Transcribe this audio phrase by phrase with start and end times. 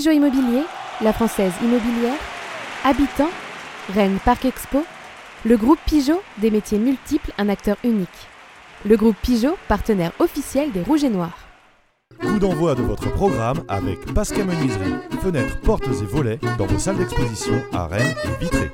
[0.00, 0.62] Pigeot Immobilier,
[1.02, 2.16] la Française Immobilière,
[2.84, 3.28] Habitant,
[3.94, 4.82] Rennes Parc Expo,
[5.44, 8.08] le groupe Pigeot, des métiers multiples, un acteur unique.
[8.86, 11.36] Le groupe Pigeot, partenaire officiel des Rouges et Noirs.
[12.18, 16.96] Coup d'envoi de votre programme avec Pascal Menuiserie, fenêtres, portes et volets dans vos salles
[16.96, 18.70] d'exposition à Rennes et Vitré.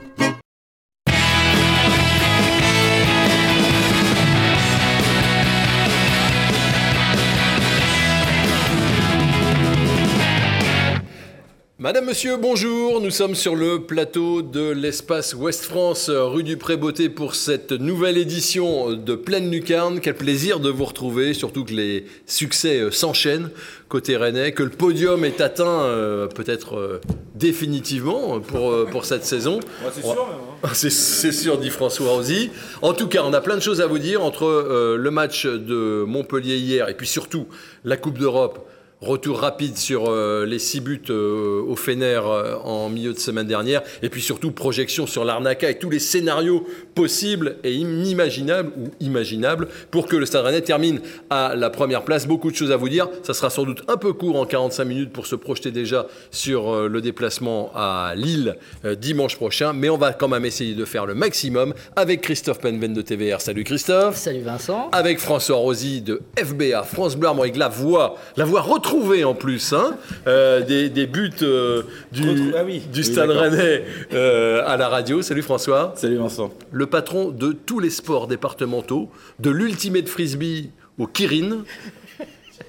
[11.87, 13.00] Madame, Monsieur, bonjour.
[13.00, 18.18] Nous sommes sur le plateau de l'espace Ouest France, rue du Pré-Beauté, pour cette nouvelle
[18.18, 20.00] édition de Pleine Lucarne.
[20.00, 23.50] Quel plaisir de vous retrouver, surtout que les succès euh, s'enchaînent
[23.89, 27.00] côté rennais, que le podium est atteint euh, peut-être euh,
[27.36, 29.61] définitivement pour, euh, pour cette saison.
[29.95, 30.34] c'est sûr, même.
[30.64, 30.71] hein.
[30.75, 32.50] C'est sûr, dit François Rosy.
[32.83, 36.03] En tout cas, on a plein de choses à vous dire entre le match de
[36.05, 37.47] Montpellier hier et puis surtout
[37.84, 38.69] la Coupe d'Europe.
[39.03, 43.47] Retour rapide sur euh, les six buts euh, au Fener euh, en milieu de semaine
[43.47, 43.83] dernière.
[44.00, 49.69] Et puis surtout, projection sur l'Arnaca et tous les scénarios possibles et inimaginables ou imaginables
[49.91, 52.27] pour que le Stade Rennais termine à la première place.
[52.27, 53.07] Beaucoup de choses à vous dire.
[53.23, 56.89] Ça sera sans doute un peu court en 45 minutes pour se projeter déjà sur
[56.89, 58.57] le déplacement à Lille
[58.98, 59.75] dimanche prochain.
[59.75, 63.42] Mais on va quand même essayer de faire le maximum avec Christophe Penven de TVR.
[63.42, 64.17] Salut Christophe.
[64.17, 64.89] Salut Vincent.
[64.92, 68.86] Avec François Rosy de FBA, France Bleu Armorique, la voix, la voix retrouvée
[69.25, 72.83] en plus, hein, euh, des, des buts euh, du, ah oui.
[72.92, 73.31] du Oui, Stade.
[73.31, 75.23] Rennais euh, à la radio.
[75.23, 75.92] Salut François.
[75.97, 76.53] Salut Vincent.
[76.73, 81.64] Le patron de tous les sports départementaux, de l'Ultimate Frisbee au Kirin,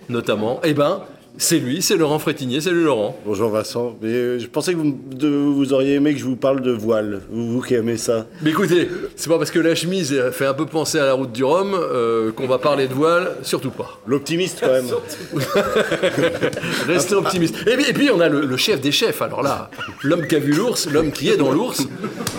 [0.09, 1.03] notamment, eh ben,
[1.37, 2.61] c'est lui, c'est Laurent Frétinier.
[2.61, 3.15] Salut Laurent.
[3.25, 6.35] Bonjour Vincent, mais euh, je pensais que vous, de- vous auriez aimé que je vous
[6.35, 8.25] parle de voile, vous, vous qui aimez ça.
[8.41, 11.31] Mais écoutez, c'est pas parce que la chemise fait un peu penser à la route
[11.31, 13.99] du Rhum euh, qu'on va parler de voile, surtout pas.
[14.07, 14.85] L'optimiste quand même.
[16.87, 17.55] Restez optimiste.
[17.67, 19.21] Et puis, et puis, on a le, le chef des chefs.
[19.21, 19.69] Alors là,
[20.03, 21.87] l'homme qui a vu l'ours, l'homme qui est dans l'ours,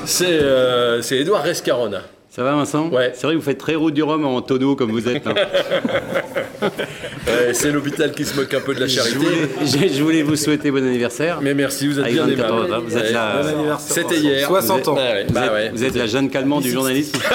[0.05, 2.03] c'est euh, c'est Édouard Rescarona.
[2.39, 3.11] Ça va Vincent Ouais.
[3.17, 5.25] C'est vrai que vous faites très route du Rhum en tonneau comme vous êtes.
[5.25, 5.35] là.
[7.53, 9.17] C'est l'hôpital qui se moque un peu de la je, charité.
[9.17, 11.41] voulais, je- je voulais vous souhaiter bon anniversaire.
[11.43, 12.75] Mais merci, vous êtes Avec bien 24 aimable.
[12.75, 13.95] ans, vous êtes la- Bon anniversaire.
[14.05, 14.47] C'était hier.
[14.47, 14.95] 60 ans.
[14.95, 15.25] Ouais, ouais.
[15.27, 15.71] Vous, Bah êtes, ouais.
[15.75, 17.19] vous êtes la Jeanne Calment du journalisme.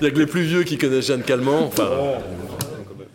[0.00, 1.66] Il n'y a que les plus vieux qui connaissent Jeanne Calment.
[1.66, 1.88] Enfin,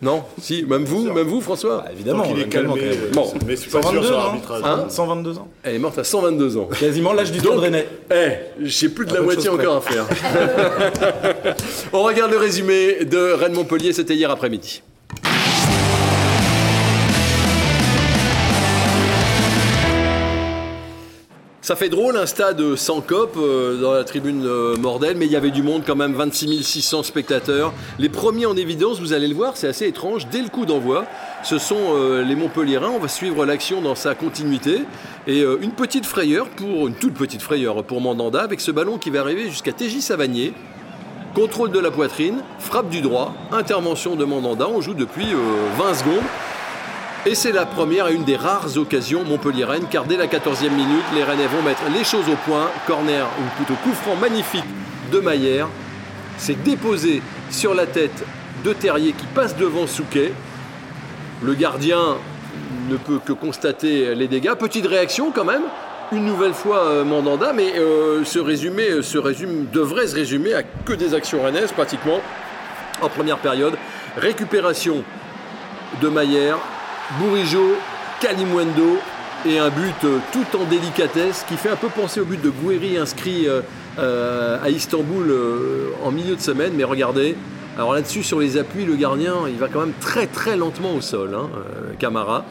[0.04, 2.74] non Si, même vous, même vous, François Bah, Évidemment, Qu'il est calmé.
[2.80, 4.22] que- Bon, Mais c'est pas sûr 122 sur ans.
[4.24, 4.62] l'arbitrage.
[4.64, 5.48] Hein 122 ans.
[5.64, 6.68] elle est morte à 122 ans.
[6.78, 7.88] Quasiment l'âge du Donc- Stade Rennais.
[8.14, 8.28] Eh,
[8.62, 10.06] j'ai plus de la de moitié encore à faire.
[11.92, 14.82] On regarde le résumé de Rennes-Montpellier, c'était hier après-midi.
[21.64, 25.32] Ça fait drôle, un stade sans cop euh, dans la tribune euh, Mordel, mais il
[25.32, 27.72] y avait du monde quand même, 26 600 spectateurs.
[27.98, 31.06] Les premiers en évidence, vous allez le voir, c'est assez étrange, dès le coup d'envoi,
[31.42, 32.90] ce sont euh, les Montpelliérains.
[32.90, 34.82] On va suivre l'action dans sa continuité.
[35.26, 38.98] Et euh, une petite frayeur, pour une toute petite frayeur pour Mandanda, avec ce ballon
[38.98, 40.52] qui va arriver jusqu'à TJ Savanier.
[41.34, 44.68] Contrôle de la poitrine, frappe du droit, intervention de Mandanda.
[44.68, 46.24] On joue depuis euh, 20 secondes.
[47.26, 51.04] Et c'est la première et une des rares occasions Montpellier-Rennes, car dès la 14e minute,
[51.14, 52.70] les Rennais vont mettre les choses au point.
[52.86, 54.64] Corner, ou plutôt coup franc magnifique
[55.10, 55.68] de Maillère.
[56.36, 58.24] C'est déposé sur la tête
[58.62, 60.34] de Terrier qui passe devant Souquet.
[61.42, 62.18] Le gardien
[62.90, 64.54] ne peut que constater les dégâts.
[64.54, 65.62] Petite réaction quand même.
[66.12, 70.62] Une nouvelle fois euh, Mandanda, mais euh, ce résumé euh, résume, devrait se résumer à
[70.62, 72.20] que des actions rennaises pratiquement
[73.00, 73.74] en première période.
[74.18, 75.02] Récupération
[76.02, 76.58] de Maillère,
[77.18, 77.76] Bourigeau,
[78.20, 78.98] Kalimwendo
[79.46, 82.48] et un but euh, tout en délicatesse qui fait un peu penser au but de
[82.48, 83.60] Gouiri inscrit euh,
[83.98, 85.34] euh, à Istanbul
[86.02, 86.72] en milieu de semaine.
[86.74, 87.36] Mais regardez,
[87.76, 91.00] alors là-dessus sur les appuis, le gardien il va quand même très très lentement au
[91.00, 91.50] sol, hein,
[91.98, 92.44] Camara.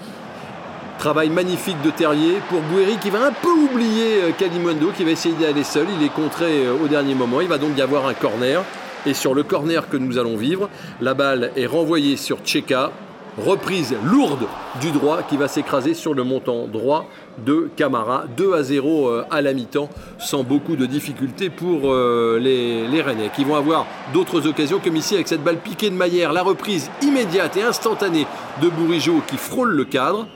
[0.99, 5.35] Travail magnifique de Terrier pour Gouiri qui va un peu oublier Kalimwendo qui va essayer
[5.35, 5.87] d'aller seul.
[5.99, 7.41] Il est contré au dernier moment.
[7.41, 8.63] Il va donc y avoir un corner.
[9.05, 10.69] Et sur le corner que nous allons vivre,
[11.01, 12.91] la balle est renvoyée sur Tcheka.
[13.38, 14.45] Reprise lourde
[14.79, 17.09] du droit qui va s'écraser sur le montant droit
[17.44, 18.25] de Camara.
[18.38, 19.89] 2 à 0 euh, à la mi-temps,
[20.19, 24.95] sans beaucoup de difficultés pour euh, les, les Rennais, qui vont avoir d'autres occasions comme
[24.95, 26.31] ici avec cette balle piquée de Maillère.
[26.31, 28.27] La reprise immédiate et instantanée
[28.62, 30.27] de Bourigeau qui frôle le cadre.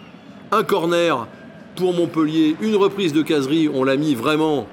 [0.52, 1.28] Un corner
[1.76, 4.66] pour Montpellier, une reprise de caserie, on l'a mis vraiment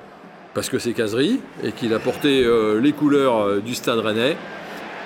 [0.55, 4.37] parce que c'est caserie et qu'il a porté euh, les couleurs du stade rennais.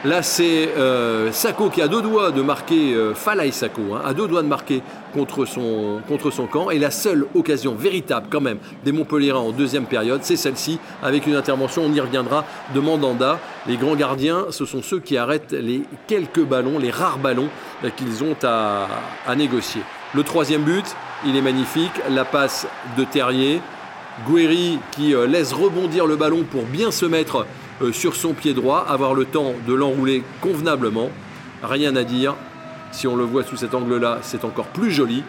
[0.04, 4.14] Là, c'est euh, Sako qui a deux doigts de marquer, euh, Falay Sako, hein, a
[4.14, 4.80] deux doigts de marquer
[5.12, 6.00] contre son,
[6.52, 6.70] camp.
[6.70, 11.26] Et la seule occasion véritable, quand même, des Montpellierins en deuxième période, c'est celle-ci, avec
[11.26, 13.40] une intervention, on y reviendra, de Mandanda.
[13.66, 17.48] Les grands gardiens, ce sont ceux qui arrêtent les quelques ballons, les rares ballons
[17.82, 18.86] euh, qu'ils ont à,
[19.34, 19.82] négocier.
[20.14, 20.86] Le troisième but,
[21.26, 23.60] il est magnifique, la passe de Terrier.
[24.28, 27.46] Guéry qui euh, laisse rebondir le ballon pour bien se mettre
[27.92, 31.10] sur son pied droit, avoir le temps de l'enrouler convenablement.
[31.62, 32.34] Rien à dire.
[32.90, 35.22] Si on le voit sous cet angle-là, c'est encore plus joli.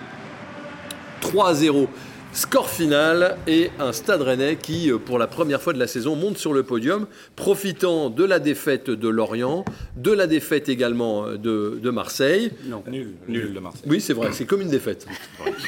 [1.22, 1.90] 3 à 0.
[2.31, 6.15] Score final et un stade rennais qui, euh, pour la première fois de la saison,
[6.15, 9.65] monte sur le podium, profitant de la défaite de Lorient,
[9.97, 12.51] de la défaite également euh, de, de Marseille.
[12.65, 12.83] Non.
[12.87, 13.81] Nul, nul de Marseille.
[13.87, 15.07] Oui, c'est vrai, c'est comme une défaite.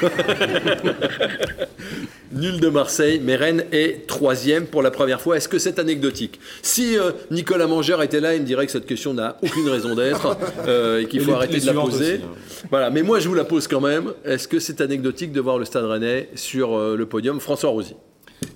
[2.34, 5.36] Nul de Marseille, mais Rennes est troisième pour la première fois.
[5.36, 6.40] Est-ce que c'est anecdotique?
[6.62, 9.94] Si euh, Nicolas Mangeur était là, il me dirait que cette question n'a aucune raison
[9.94, 12.14] d'être euh, et qu'il Et faut les- arrêter les de la poser.
[12.14, 12.64] aussi, hein.
[12.70, 14.12] Voilà, mais moi je vous la pose quand même.
[14.24, 17.94] Est-ce que c'est anecdotique de voir le Stade Rennais sur euh, le podium François Rosy.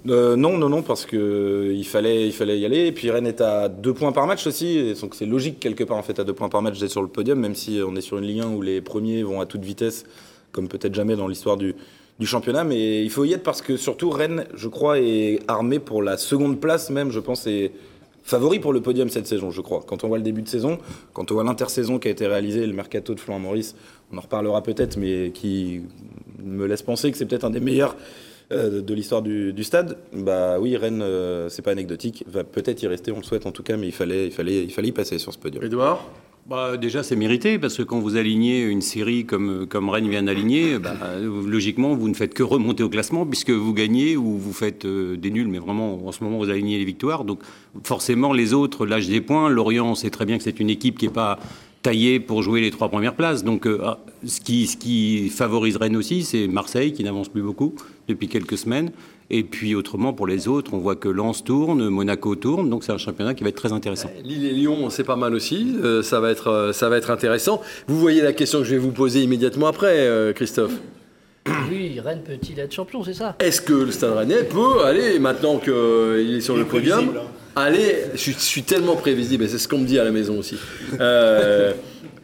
[0.08, 2.87] Euh, non, non, non, parce que euh, il fallait, il fallait y aller.
[2.87, 5.96] Et puis Rennes est à deux points par match aussi, donc c'est logique quelque part
[5.96, 8.00] en fait à deux points par match d'être sur le podium, même si on est
[8.00, 10.04] sur une Ligue 1 où les premiers vont à toute vitesse,
[10.52, 11.75] comme peut-être jamais dans l'histoire du,
[12.19, 12.64] du championnat.
[12.64, 16.16] Mais il faut y être parce que surtout Rennes, je crois, est armé pour la
[16.16, 17.72] seconde place même, je pense, et
[18.26, 19.84] favori pour le podium cette saison, je crois.
[19.87, 20.78] Quand on voit le début de saison,
[21.12, 23.76] quand on voit l'intersaison qui a été réalisée, le mercato de Florent Maurice,
[24.12, 25.82] on en reparlera peut-être, mais qui
[26.42, 27.96] me laisse penser que c'est peut-être un des meilleurs
[28.52, 29.98] euh, de l'histoire du, du stade.
[30.12, 33.52] Bah oui, Rennes, euh, c'est pas anecdotique, va peut-être y rester, on le souhaite en
[33.52, 35.64] tout cas, mais il fallait, il fallait, il fallait y passer sur ce podium.
[35.64, 36.08] Edouard
[36.48, 40.22] Bah, déjà, c'est mérité, parce que quand vous alignez une série comme, comme Rennes vient
[40.22, 44.52] d'aligner, bah, logiquement, vous ne faites que remonter au classement, puisque vous gagnez ou vous
[44.52, 47.24] faites euh, des nuls, mais vraiment, en ce moment, vous alignez les victoires.
[47.24, 47.40] Donc,
[47.82, 49.48] forcément, les autres lâchent des points.
[49.48, 51.40] Lorient, on sait très bien que c'est une équipe qui n'est pas
[51.86, 53.44] taillée pour jouer les trois premières places.
[53.44, 57.42] Donc, euh, ah, ce, qui, ce qui favorise Rennes aussi, c'est Marseille, qui n'avance plus
[57.42, 57.76] beaucoup
[58.08, 58.90] depuis quelques semaines.
[59.30, 62.90] Et puis, autrement, pour les autres, on voit que Lens tourne, Monaco tourne, donc c'est
[62.90, 64.10] un championnat qui va être très intéressant.
[64.24, 65.76] Lille et Lyon, c'est pas mal aussi.
[65.80, 67.60] Euh, ça, va être, euh, ça va être intéressant.
[67.86, 70.74] Vous voyez la question que je vais vous poser immédiatement après, euh, Christophe.
[71.70, 73.36] Oui, Rennes peut-il être champion, c'est ça?
[73.38, 77.12] Est-ce que le Stade Rennais peut aller, maintenant qu'il est sur le podium,
[77.62, 80.10] aller, je suis, je suis tellement prévisible, et c'est ce qu'on me dit à la
[80.10, 80.56] maison aussi,
[81.00, 81.72] Euh,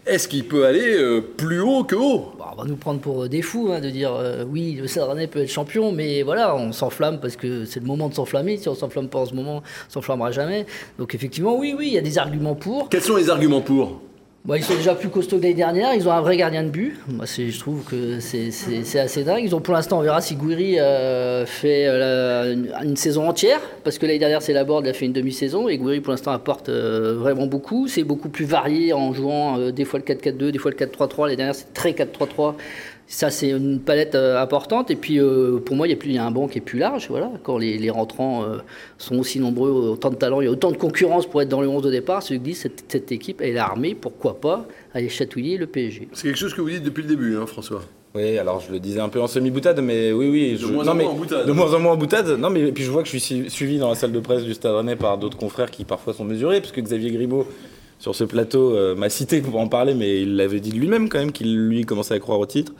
[0.05, 2.33] est-ce qu'il peut aller euh, plus haut que haut?
[2.37, 5.09] Bon, On va nous prendre pour des fous hein, de dire euh, oui, le Stade
[5.09, 8.59] Rennais peut être champion, mais voilà, on s'enflamme parce que c'est le moment de s'enflammer.
[8.59, 10.67] Si on s'enflamme pas en ce moment, on s'enflammera jamais.
[10.99, 12.89] Donc effectivement, oui, oui, il y a des arguments pour.
[12.91, 14.03] Quels sont les arguments pour?
[14.45, 15.95] Bon, ils sont déjà plus costauds que l'année dernière.
[15.95, 16.99] Ils ont un vrai gardien de but.
[17.07, 19.45] Moi, je trouve que c'est- assez dingue.
[19.45, 23.61] Ils ont pour l'instant, on verra si Gouiri euh, fait euh, la- une, saison entière.
[23.85, 25.69] Parce que l'année dernière, c'est Laborde, il a fait une demi-saison.
[25.69, 27.87] Et Gouiri, pour l'instant, apporte euh, vraiment beaucoup.
[27.87, 31.27] C'est beaucoup plus varié en jouant des fois le 4-4-2, des fois le 4-3-3.
[31.27, 32.55] L'année dernière, c'est très 4-3-3.
[33.15, 34.91] Ça, c'est une palette euh, importante.
[34.91, 36.57] Et puis, euh, pour moi, il y, a plus- il y a un banc qui
[36.59, 37.09] est plus large.
[37.11, 37.31] Voilà.
[37.43, 38.57] Quand les, les rentrants euh,
[38.97, 41.61] sont aussi nombreux, autant de talent, il y a autant de concurrence pour être dans
[41.61, 42.23] le 11 de départ.
[42.23, 46.09] Ce que dit cette, cette équipe, elle est armée, pourquoi pas, aller chatouiller le PSG.
[46.15, 47.83] C'est quelque chose que vous dites depuis le début, hein, François.
[48.15, 50.57] Oui, alors je le disais un peu en semi-boutade, mais oui, oui.
[50.59, 51.47] Je, moins non, en mais, moins en boutade.
[51.47, 52.29] De moins en moins en boutade.
[52.39, 54.21] Non, mais et puis je vois que je suis su- suivi dans la salle de
[54.21, 57.47] presse du Stade Rennais par d'autres confrères qui parfois sont mesurés, parce que Xavier Grimaud,
[58.03, 61.21] sur ce plateau, euh, m'a cité pour en parler, mais il l'avait dit lui-même quand
[61.21, 62.73] même, qu'il lui commençait à croire au titre.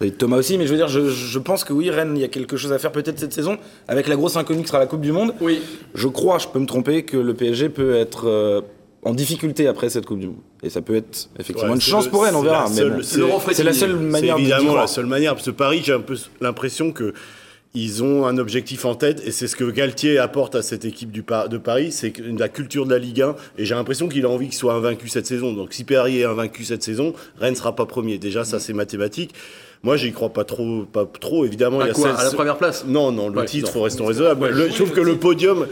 [0.00, 2.24] David Thomas aussi, mais je veux dire, je, je pense que oui, Rennes, il y
[2.24, 4.86] a quelque chose à faire peut-être cette saison, avec la grosse inconnue qui sera la
[4.86, 5.34] Coupe du Monde.
[5.40, 5.60] Oui.
[5.94, 8.60] Je crois, je peux me tromper, que le PSG peut être euh,
[9.04, 10.36] en difficulté après cette Coupe du Monde.
[10.64, 12.64] Et ça peut être effectivement Ouais, une chance le- pour Rennes, on verra.
[12.68, 12.74] bon.
[12.74, 13.92] c'est- la seule.
[13.92, 15.34] C'est manière évidemment la seule manière.
[15.34, 17.14] Parce que Paris, j'ai un peu l'impression que
[17.78, 21.10] ils ont un objectif en tête et c'est ce que Galtier apporte à cette équipe
[21.12, 24.24] du Par- de Paris, c'est la culture de la Ligue 1 et j'ai l'impression qu'il
[24.24, 25.52] a envie qu'il soit invaincu cette saison.
[25.52, 28.16] Donc si Paris est invaincu cette saison, Rennes sera pas premier.
[28.18, 29.34] Déjà ça c'est mathématique.
[29.82, 31.80] Moi j'y crois pas trop, pas trop évidemment.
[31.80, 32.84] À il y a quoi celle- À la première place?
[32.86, 33.72] Non non le Ouais, titre, non.
[33.74, 34.48] faut rester raisonnable.
[34.48, 35.66] Le- trouve que le podium.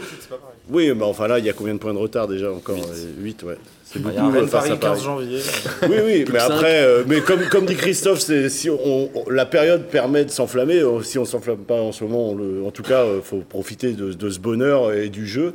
[0.69, 2.77] Oui, mais enfin là, il y a combien de points de retard déjà encore
[3.21, 3.55] 8, ouais.
[3.83, 4.95] C'est Il y a beaucoup euh, Rennes Paris à Paris.
[4.95, 5.39] 15 janvier.
[5.83, 9.45] Oui, oui, mais après, euh, mais comme, comme dit Christophe, c'est, si on, on- la
[9.45, 10.79] période permet de s'enflammer.
[10.79, 13.43] euh, Si on s'enflamme pas en ce moment, on le- en tout cas, il faut
[13.47, 15.53] profiter de, de ce bonheur et du jeu.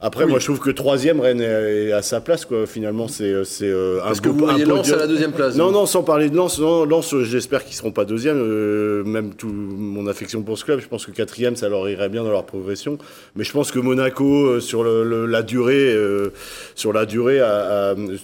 [0.00, 2.66] Après, moi, je trouve que troisième, Rennes est, à sa place, quoi.
[2.66, 5.70] Finalement, c'est, c'est euh, un Est-ce que vous voyez Lens à la deuxième place Non,
[5.70, 8.36] non, sans parler de Lens, non, Lens, euh, j'espère qu'ils seront pas deuxième.
[8.38, 12.08] euh, même tout mon affection pour ce club, je pense que quatrième, ça leur irait
[12.08, 12.98] bien dans leur progression.
[13.36, 16.30] Mais je pense que Monaco, euh, sur le- le- la durée, euh,
[16.74, 17.40] sur la durée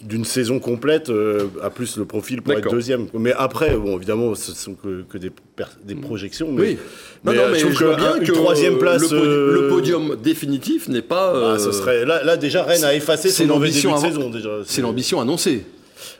[0.03, 3.07] d'une saison complète, euh, a plus le profil pour être deuxième.
[3.15, 5.31] Mais après, bon, évidemment, ce sont que, que des
[5.85, 6.49] des projections.
[6.51, 6.79] Mais, Oui.
[7.25, 9.53] Non, mais, non, euh, mais je vois que bien que troisième place, le, podi- euh,
[9.63, 11.33] le podium définitif n'est pas.
[11.33, 13.95] bah, euh, ce serait là, là déjà Rennes a effacé son mauvais début l'ambition de
[13.97, 14.51] avant- saison déjà.
[14.67, 15.65] C'est l'ambition annoncée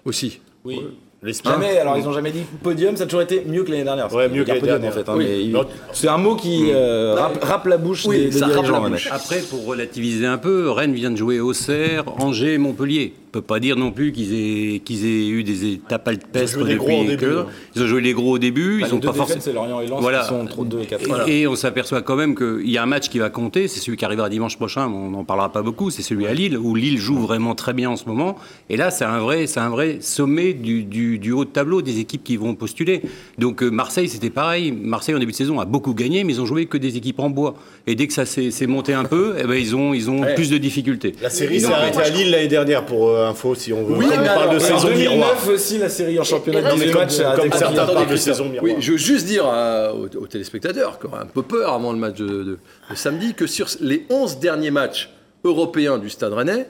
[0.05, 0.41] aussi.
[0.65, 0.81] Oui.
[1.25, 1.55] L'espoir.
[1.61, 4.13] Jamais, alors ils ont jamais dit podium, ça a toujours été mieux que l'année dernière.
[4.13, 4.99] Ouais, mieux que l'année podium, dernière.
[4.99, 5.09] en fait.
[5.09, 5.55] hein, Oui.
[5.93, 8.73] C'est un mot qui euh, rappe, rappe la bouche Oui, des, des ça rappe dirigeants.
[8.79, 8.91] la ouais.
[8.91, 9.09] bouche.
[9.13, 13.15] Après, pour relativiser un peu, Rennes vient de jouer Auxerre, Angers, Montpellier.
[13.35, 16.75] On peut pas dire non plus qu'ils aient, qu'ils aient eu des étapes alpestres depuis
[16.77, 17.47] gros au début, que- hein.
[17.75, 19.41] Ils ont joué les gros au début, Bah, ils les ont deux pas forcément.
[19.41, 20.19] c'est Lorient et Lens Voilà.
[20.21, 21.27] qui sont trop 2 et 4.
[21.31, 23.81] Et, et on s'aperçoit quand même qu'il y a un match qui va compter, c'est
[23.81, 26.75] celui qui arrivera dimanche prochain, on n'en parlera pas beaucoup, c'est celui à Lille, où
[26.75, 28.37] Lille joue vraiment très bien en ce moment.
[28.69, 31.81] Et là, c'est un vrai, c'est un vrai sommet du, du- du haut de tableau
[31.81, 33.01] des équipes qui vont postuler.
[33.39, 34.73] Donc euh, Marseille, c'était pareil.
[34.73, 37.21] Marseille, en début de saison, a beaucoup gagné, mais ils ont joué que des équipes
[37.21, 37.55] en bois.
[37.87, 40.35] Et dès que ça s'est monté un peu, eh ben, ils ont, ils ont Ouais.
[40.35, 41.15] plus de difficultés.
[41.23, 43.97] La série s'est arrêtée à Lille l'année dernière pour euh, info si on veut.
[43.97, 45.35] Oui, on parle de saison miroir.
[45.37, 47.17] 2009 aussi, la série en championnat de mais 18 comme, matchs.
[47.37, 48.65] comme certains parlent de saison miroir.
[48.65, 51.93] Oui, je veux juste dire à- aux, aux téléspectateurs qui auraient un peu peur avant
[51.93, 52.45] le match de, de-
[52.91, 55.11] de samedi que sur les 11 derniers matchs
[55.45, 56.67] européens du Stade Rennais,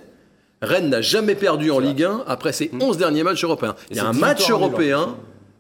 [0.62, 3.74] Rennes n'a jamais perdu en Ligue 1 après ses 11 derniers matchs européens.
[3.90, 5.16] Il y a un 10 match européen,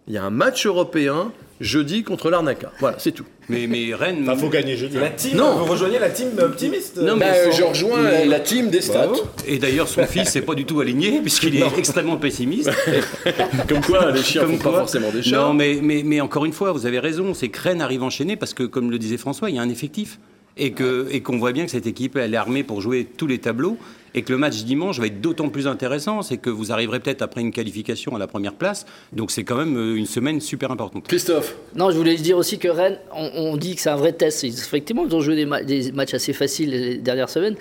[0.06, 2.72] il y a un match européen jeudi contre l'Arnaca.
[2.80, 3.24] Voilà, c'est tout.
[3.48, 4.22] mais, mais Rennes.
[4.28, 4.96] Enfin, faut gagner jeudi.
[4.98, 5.56] La team, Non.
[5.56, 8.80] vous rejoignez la team optimiste Non, mais Bah, sans- je rejoins mais- la team des
[8.80, 9.06] stats.
[9.06, 9.22] Bravo.
[9.46, 12.70] Et d'ailleurs, son fils n'est pas du tout aligné, puisqu'il est extrêmement pessimiste.
[13.68, 15.36] Comme quoi, les chiens font pas forcément des chats.
[15.36, 18.36] Non, mais, mais, mais encore une fois, vous avez raison, c'est que Rennes arrive enchaîné
[18.36, 20.18] parce que, comme le disait François, il y a un effectif.
[20.58, 23.78] Et qu'on voit bien que cette équipe, elle est armée pour jouer tous les tableaux.
[24.14, 27.22] Et que le match dimanche va être d'autant plus intéressant, c'est que vous arriverez peut-être
[27.22, 28.84] après une qualification à la première place.
[29.12, 31.06] Donc c'est quand même euh, une semaine super importante.
[31.08, 34.12] Christophe, Non, je voulais dire aussi que Rennes, on, on dit que c'est un vrai
[34.12, 34.44] test.
[34.44, 37.56] Effectivement, ils ont joué des, ma- des matchs assez faciles les dernières semaines.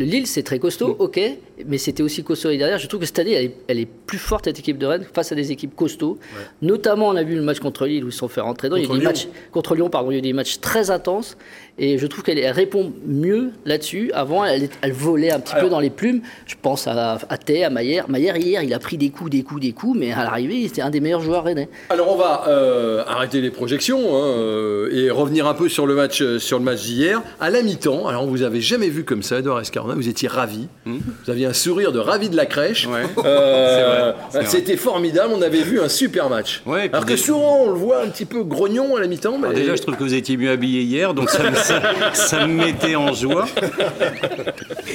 [0.00, 1.20] Lille, c'est très costaud, ok,
[1.66, 2.78] mais c'était aussi costaud les dernières.
[2.80, 5.06] Je trouve que cette année, elle est, elle est plus forte, cette équipe de Rennes,
[5.14, 6.18] face à des équipes costauds.
[6.62, 8.76] Notamment, on a vu le match contre Lille où ils se sont fait rentrer dedans.
[8.76, 9.10] Il y a Contre des Lyon.
[9.10, 11.36] matchs contre Lyon, pardon, il y a eu des matchs très intenses.
[11.78, 14.10] Et je trouve qu'elle elle répond mieux là-dessus.
[14.14, 16.20] Avant, elle, volait un petit peu dans les plumes.
[16.46, 18.08] Je pense à, à Thé, à Maillère.
[18.10, 20.66] Maillère, hier, il a pris des coups, des coups, des coups, mais à l'arrivée, il
[20.66, 21.68] était un des meilleurs joueurs rennais.
[21.90, 25.94] Alors on va euh, arrêter les projections hein, euh, et revenir un peu sur le
[25.94, 27.22] match euh, sur le match d'hier.
[27.40, 30.28] À la mi-temps, alors on vous avait jamais vu comme ça, Edouard Escarna, vous étiez
[30.28, 30.68] ravi.
[30.86, 31.00] Vous
[31.30, 32.86] aviez un sourire de ravi de la crèche.
[32.88, 32.92] Hmm.
[32.94, 33.02] Ouais.
[33.24, 36.62] Euh, C'est vrai, c'est C'était formidable, on avait vu un super match.
[36.66, 39.38] Ouais, alors que des- souvent on le voit un petit peu grognon à la mi-temps.
[39.38, 39.52] Mais...
[39.54, 41.82] Déjà, je trouve que vous étiez mieux habillé hier, donc ça, me- ça-
[42.14, 43.46] ça me mettait en joie.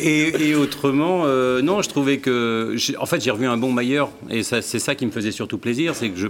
[0.02, 2.76] Et, et autrement, euh, non, je trouvais que.
[3.00, 5.94] En fait, j'ai revu un bon Mailleur, et c'est ça qui me faisait surtout plaisir.
[5.96, 6.28] C'est que je,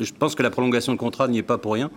[0.00, 1.90] je pense que la prolongation de contrat n'y est pas pour rien.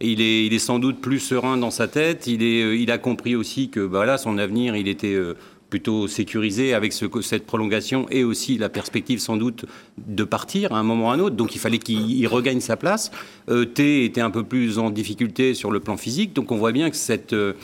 [0.00, 2.26] Il, est, il est sans doute plus serein dans sa tête.
[2.26, 5.14] Il, est, euh, il a compris aussi que bah, voilà, son avenir, il était.
[5.14, 5.34] euh,
[5.74, 9.64] plutôt sécurisé avec ce, cette prolongation et aussi la perspective sans doute
[10.06, 11.34] de partir à un moment ou à un autre.
[11.34, 13.10] Donc il fallait qu'il il regagne sa place.
[13.48, 16.32] Euh, T était un peu plus en difficulté sur le plan physique.
[16.32, 17.54] Donc on voit bien que cette, euh,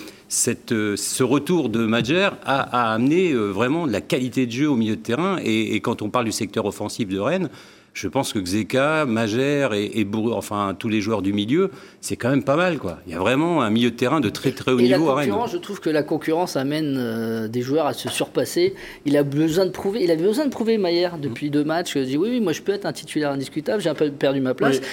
[0.72, 4.96] euh, ce retour de Madjer a, amené vraiment de la qualité de jeu au milieu
[4.96, 5.38] de terrain.
[5.44, 7.48] Et quand on parle du secteur offensif de Rennes,
[7.92, 11.70] je pense que Xeka, Magère et, et Bourg- enfin tous les joueurs du milieu,
[12.00, 12.98] c'est quand même pas mal quoi.
[13.06, 15.10] Il y a vraiment un milieu de terrain de très très haut Et la niveau
[15.10, 15.28] à Rennes.
[15.30, 18.74] concurrence, je trouve que la concurrence amène euh, des joueurs à se surpasser.
[19.06, 21.92] Il a besoin de prouver, il avait besoin de prouver Maillère depuis deux matchs.
[21.96, 23.82] Il dit oui, oui, moi je peux être un titulaire indiscutable.
[23.82, 24.78] J'ai un peu perdu ma place.
[24.80, 24.86] Oui.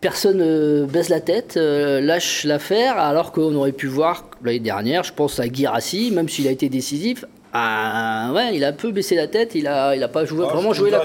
[0.00, 5.02] Personne euh, baisse la tête, euh, lâche l'affaire, alors qu'on aurait pu voir l'année dernière,
[5.02, 7.24] je pense à Guirassi, même s'il a été décisif.
[7.56, 10.44] Ah, ouais, il a un peu baissé la tête, il a, il a pas joué,
[10.44, 11.02] vraiment joué la,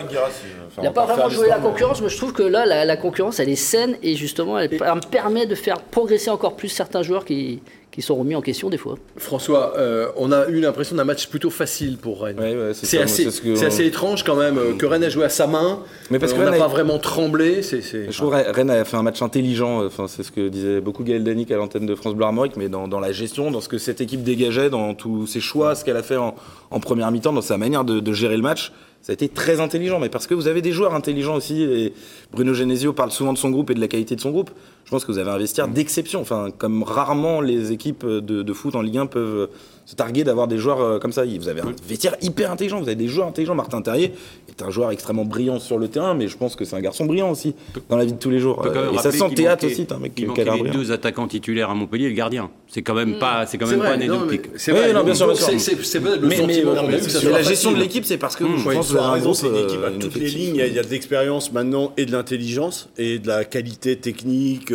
[0.77, 3.39] il n'a pas vraiment joué la concurrence, mais je trouve que là, la, la concurrence,
[3.39, 7.23] elle est saine et justement, elle, per- permet de faire progresser encore plus certains joueurs
[7.23, 8.95] qui, qui sont remis en question des fois.
[9.17, 12.39] François, euh, on a eu l'impression d'un match plutôt facile pour Rennes.
[12.39, 15.47] Ouais, ouais, c'est assez, ce étrange quand même euh, que Rennes a joué à sa
[15.47, 15.79] main.
[16.11, 17.61] Mais parce Euh, que on n'a Rennes pas a- vraiment tremblé.
[17.63, 21.03] Je trouve que Rennes a fait un match intelligent, enfin, c'est ce que disait beaucoup
[21.03, 23.69] Gaël Danic à l'antenne de France Bleu Armorique, mais dans, dans la gestion, dans ce
[23.69, 26.35] que cette équipe dégageait, dans tous ses choix, ce qu'elle a fait en,
[26.71, 29.59] en première mi-temps, dans sa manière de, de gérer le match, ça a été très
[29.59, 29.99] intelligent.
[29.99, 31.93] Mais parce que vous avez des joueurs intelligents aussi, et
[32.31, 34.51] Bruno Genesio parle souvent de son groupe et de la qualité de son groupe,
[34.85, 38.53] je pense que vous avez un vestiaire d'exception, enfin, comme rarement les équipes de, de
[38.53, 39.49] foot en Ligue 1 peuvent
[39.89, 41.23] se targuer d'avoir des joueurs euh, comme ça.
[41.25, 43.55] Vous avez un vestiaire hyper intelligent, vous avez des joueurs intelligents.
[43.55, 44.13] Martin Terrier
[44.47, 47.05] est un joueur extrêmement brillant sur le terrain, mais je pense que c'est un garçon
[47.05, 47.55] brillant aussi
[47.89, 48.63] dans la vie de tous les jours.
[48.67, 52.05] Euh, Et ça sent théâtre aussi, un mec qui les deux attaquants titulaires à Montpellier
[52.05, 52.51] et le gardien.
[52.67, 54.41] C'est quand même pas, c'est quand c'est même pas anecdotique.
[54.57, 54.93] c'est vrai.
[54.93, 58.69] non, bien sûr, c'est, le euh, la gestion de l'équipe, c'est parce que Mmh, je
[58.71, 60.55] pense raison, c'est une équipe à euh, toutes les lignes.
[60.55, 63.43] Il y a- il y a de l'expérience maintenant et de l'intelligence et de la
[63.43, 64.71] qualité technique.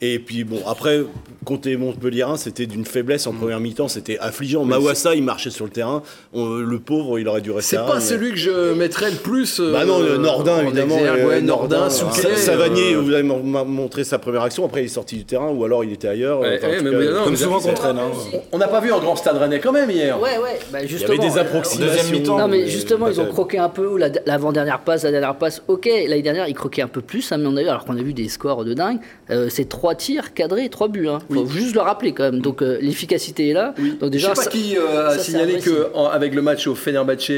[0.00, 1.02] Et puis bon, après,
[1.44, 3.88] côté Montpellier, c'était d'une faiblesse en première mi-temps.
[3.88, 4.64] C'était affligeant.
[4.64, 6.02] Mawassa, il marchait sur le terrain.
[6.32, 7.76] On- le pauvre, il aurait dû rester.
[7.76, 9.58] C'est pas mais- celui que je mettrais le plus.
[9.60, 10.98] euh, Bah non, euh, Nordin, en évidemment.
[10.98, 12.20] exergue, euh, ouais, Nordin, Souquet.
[12.22, 14.64] Sa- Savanier, euh, vous avez montré sa première action.
[14.64, 16.40] Après, il est sorti du terrain ou alors il était ailleurs.
[16.40, 17.98] Ouais, ouais, mais cas, non, Comme mais souvent contre Rennes.
[17.98, 18.38] hein.
[18.52, 20.20] On n'a pas vu en grand stade rennais quand même hier.
[20.20, 21.18] Ouais, ouais, bah Il y justement.
[21.18, 21.94] avait des approximations.
[21.96, 25.02] deuxième mi-temps, Non mais mais justement ils ont croqué un peu ou la- l'avant-dernière passe,
[25.04, 27.62] la dernière passe, ok l'année dernière ils croquaient un peu plus hein, mais on a
[27.62, 28.98] eu alors qu'on a vu des scores de dingue,
[29.30, 31.18] euh, c'est trois tirs cadrés, trois buts, hein.
[31.32, 34.36] faut juste le rappeler quand même, donc euh, l'efficacité est là, donc déjà je sais
[34.36, 37.30] pas ça- qui euh, a ça, signalé que en- avec le match au Fenerbahçe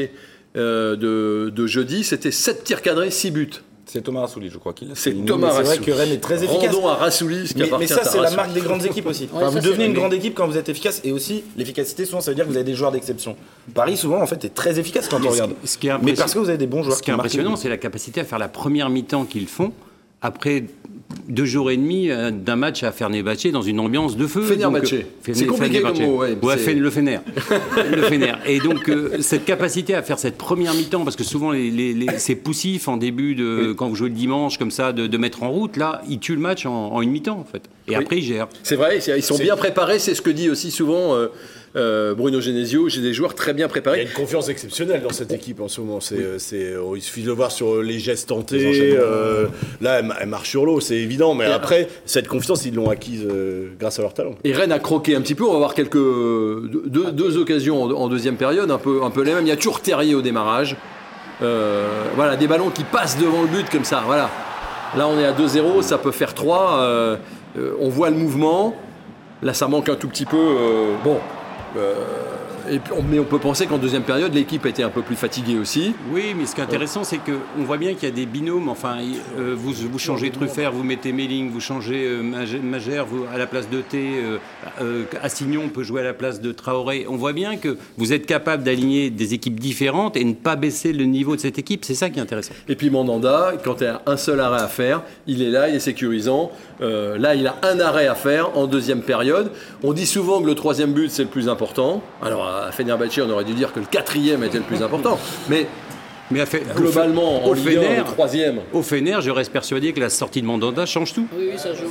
[0.56, 3.50] euh, de, de jeudi, c'était 7 tirs cadrés, 6 buts.
[3.86, 5.86] C'est Thomas Rassouli, je crois qu'il C'est Thomas mais C'est vrai Rassouli.
[5.86, 6.74] que Rennes est très efficace.
[6.74, 8.36] Rendons à Rassoulis, ce qui Mais, appartient mais ça, c'est la Rassouli.
[8.36, 9.28] marque des grandes équipes aussi.
[9.34, 11.00] Enfin, vous devenez une grande équipe quand vous êtes efficace.
[11.04, 13.36] Et aussi, l'efficacité, souvent, ça veut dire que vous avez des joueurs d'exception.
[13.74, 15.52] Paris, souvent, en fait, est très efficace quand on regarde.
[15.64, 17.54] ce qui est Mais parce que vous avez des bons joueurs Ce qui est impressionnant,
[17.56, 19.72] c'est la capacité à faire la première mi-temps qu'ils font
[20.22, 20.64] après
[21.28, 24.42] deux jours et demi euh, d'un match à Fenerbahçe dans une ambiance de feu.
[24.42, 24.90] Fenerbahçe.
[24.90, 27.18] Donc, euh, C'est compliqué comme mot, ouais, Ouais, le Fener.
[27.94, 28.32] le Fener.
[28.46, 31.94] Et donc, euh, cette capacité à faire cette première mi-temps, parce que souvent, les, les-
[31.94, 35.18] les- c'est poussif en début, de, quand vous jouez le dimanche, comme ça, de, de
[35.18, 35.76] mettre en route.
[35.76, 37.62] Là, ils tuent le match en, en une mi-temps, en fait.
[37.88, 38.48] Et après, ils gèrent.
[38.62, 41.26] C'est vrai, ils sont bien préparés, c'est ce que dit aussi souvent euh,
[41.76, 42.88] euh, Bruno Genesio.
[42.88, 44.02] J'ai des joueurs très bien Il y a préparés.
[44.02, 46.00] une confiance exceptionnelle dans cette équipe en ce moment.
[46.00, 48.58] C'est, c'est, euh, il suffit de le voir sur euh, les gestes tentés.
[48.72, 49.46] Les euh,
[49.80, 51.34] là, elle, ma- elle marche sur l'eau, c'est évident.
[51.34, 53.26] Mais après, cette confiance, ils l'ont acquise
[53.78, 54.34] grâce à leur talent.
[54.44, 55.44] Et Rennes a croqué un petit peu.
[55.44, 59.22] On va voir quelques deux, deux- occasions en, en deuxième période, un peu, un peu
[59.22, 59.44] les mêmes.
[59.46, 60.76] Il y a toujours Terrier au démarrage.
[61.42, 64.02] Euh, voilà, des ballons qui passent devant le but comme ça.
[64.04, 64.28] Voilà.
[64.96, 66.80] Là, on est à 2-0, ça peut faire 3.
[66.80, 67.16] euh,
[67.58, 68.74] euh, on voit le mouvement.
[69.42, 70.36] Là, ça manque un tout petit peu.
[71.04, 71.18] bon.
[71.76, 75.02] Euh, et puis, on- mais on peut penser qu'en deuxième période, l'équipe était un peu
[75.02, 75.94] plus fatiguée aussi.
[76.12, 78.68] Oui, mais ce qui est intéressant, c'est qu'on voit bien qu'il y a des binômes.
[78.68, 78.98] Enfin,
[79.38, 83.38] euh, vous, vous changez Truffert, vous mettez Melling, vous changez euh, Magé- Magère vous, à
[83.38, 83.98] la place de T.
[84.22, 84.38] Euh,
[84.80, 87.06] euh, Assignon peut jouer à la place de Traoré.
[87.08, 90.92] On voit bien que vous êtes capable d'aligner des équipes différentes et ne pas baisser
[90.92, 91.84] le niveau de cette équipe.
[91.84, 92.52] C'est ça qui est intéressant.
[92.68, 95.68] Et puis Mandanda, quand il y a un seul arrêt à faire, il est là,
[95.68, 96.50] il est sécurisant.
[96.80, 99.50] Euh, là, il a un arrêt à faire en deuxième période.
[99.82, 102.02] On dit souvent que le troisième but, c'est le plus important.
[102.22, 105.18] Alors, à Fenerbahçe, on aurait dû dire que le quatrième était le plus important.
[105.48, 105.66] Mais
[106.32, 108.60] Mais fait- globalement, au en Ligue 1, Fener, le troisième.
[108.72, 111.26] au Fener, je reste persuadé que la sortie de Mandanda change tout.
[111.36, 111.88] Oui, oui, ça joue.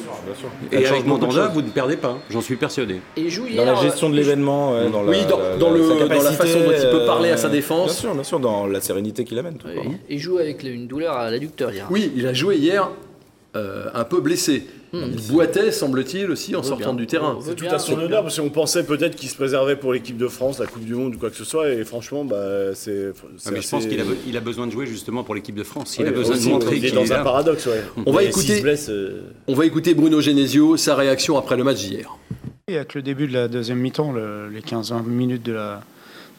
[0.72, 2.18] Et Elle change avec Mandanda, vous ne perdez pas.
[2.30, 3.02] J'en suis persuadé.
[3.18, 5.58] Et il joue Dans hier, la euh, gestion de l'événement, dans la, Oui, dans- la-
[5.58, 7.86] dans la- le- sa dans la façon dont il peut parler à sa euh, défense.
[7.92, 9.56] Bien sûr, bien sûr, dans la sérénité qu'il amène.
[9.58, 9.98] tout oui, simplement.
[10.10, 11.88] il joue avec une douleur à l'adducteur hier.
[11.90, 12.90] Oui, il a joué hier
[13.58, 14.66] euh, un peu blessé.
[14.92, 17.38] Il boitait, semble-t-il, aussi en sortant du terrain.
[17.40, 20.28] Veut Tout à son honneur, parce qu'on pensait peut-être qu'il se préservait pour l'équipe de
[20.28, 21.70] France, la Coupe du Monde ou quoi que ce soit.
[21.70, 23.12] Et franchement, bah, c'est.
[23.16, 25.36] Ah, c'est mais je pense qu'il a, be- il a besoin de jouer justement pour
[25.36, 25.96] l'équipe de France.
[26.00, 27.84] Il Oui, a besoin aussi, de montrer il est qu'il dans est un paradoxe, ouais.
[28.06, 31.38] On va Et écouter- s'il se blesse, euh, On va écouter Bruno Genesio, sa réaction
[31.38, 32.18] après le match d'hier.
[32.68, 35.54] Il n'y a que le début de la deuxième mi-temps, le- les 15-20 minutes de
[35.54, 35.82] la,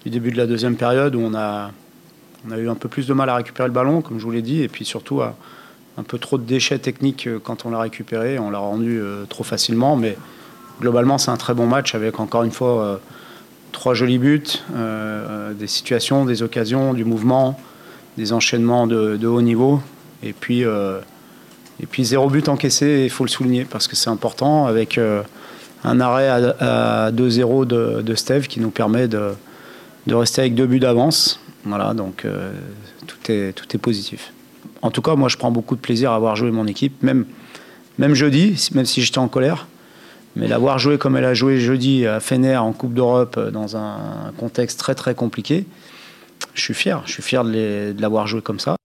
[0.04, 1.70] du début de la deuxième période, où on a,
[2.48, 4.30] on a eu un peu plus de mal à récupérer le ballon, comme je vous
[4.32, 5.36] l'ai dit, et puis surtout à-
[6.00, 8.38] un peu trop de déchets techniques euh, quand on l'a récupéré.
[8.38, 10.16] On l'a rendu euh, trop facilement, mais
[10.80, 12.96] globalement, c'est un très bon match avec encore une fois euh,
[13.72, 14.42] trois jolis buts,
[15.54, 17.60] des situations, des occasions, du mouvement,
[18.16, 19.80] des enchaînements de, haut niveau,
[20.24, 20.62] et puis.
[20.62, 24.98] et puis zéro but encaissé, il faut le souligner parce que c'est important avec
[25.84, 29.34] un arrêt à, à 2-0 de, Steve qui nous permet de,
[30.08, 31.38] de rester avec deux buts d'avance.
[31.64, 32.26] Voilà, donc
[33.06, 34.32] tout, est, tout est positif.
[34.82, 37.26] En tout cas, moi je prends beaucoup de plaisir à avoir joué mon équipe, même,
[38.14, 39.66] jeudi, même si j'étais en colère.
[40.36, 43.76] Mais l'avoir joué comme elle a joué jeudi à Fener en Coupe d'Europe euh, dans
[43.76, 45.66] un contexte très très compliqué,
[46.54, 47.02] je suis fier.
[47.04, 48.76] Je suis fier de l'avoir joué comme ça.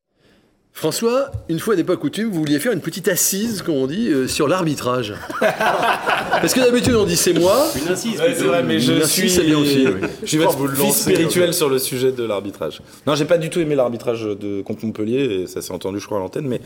[0.78, 4.10] François, une fois n'est pas coutume, vous vouliez faire une petite assise, comme on dit,
[4.10, 5.14] euh, sur l'arbitrage.
[5.40, 7.68] Parce que d'habitude on dit c'est moi.
[7.78, 7.88] Une.
[7.94, 10.08] Ouais, c'est vrai, mais je suis, c'est bien aussi, oui.
[10.24, 12.82] je suis votre que vous le fils lancez, spirituel sur le sujet de l'arbitrage.
[13.08, 16.06] Non, j'ai pas du tout aimé l'arbitrage de contre Montpellier, et ça s'est entendu, je
[16.08, 16.60] crois, à l'antenne, mais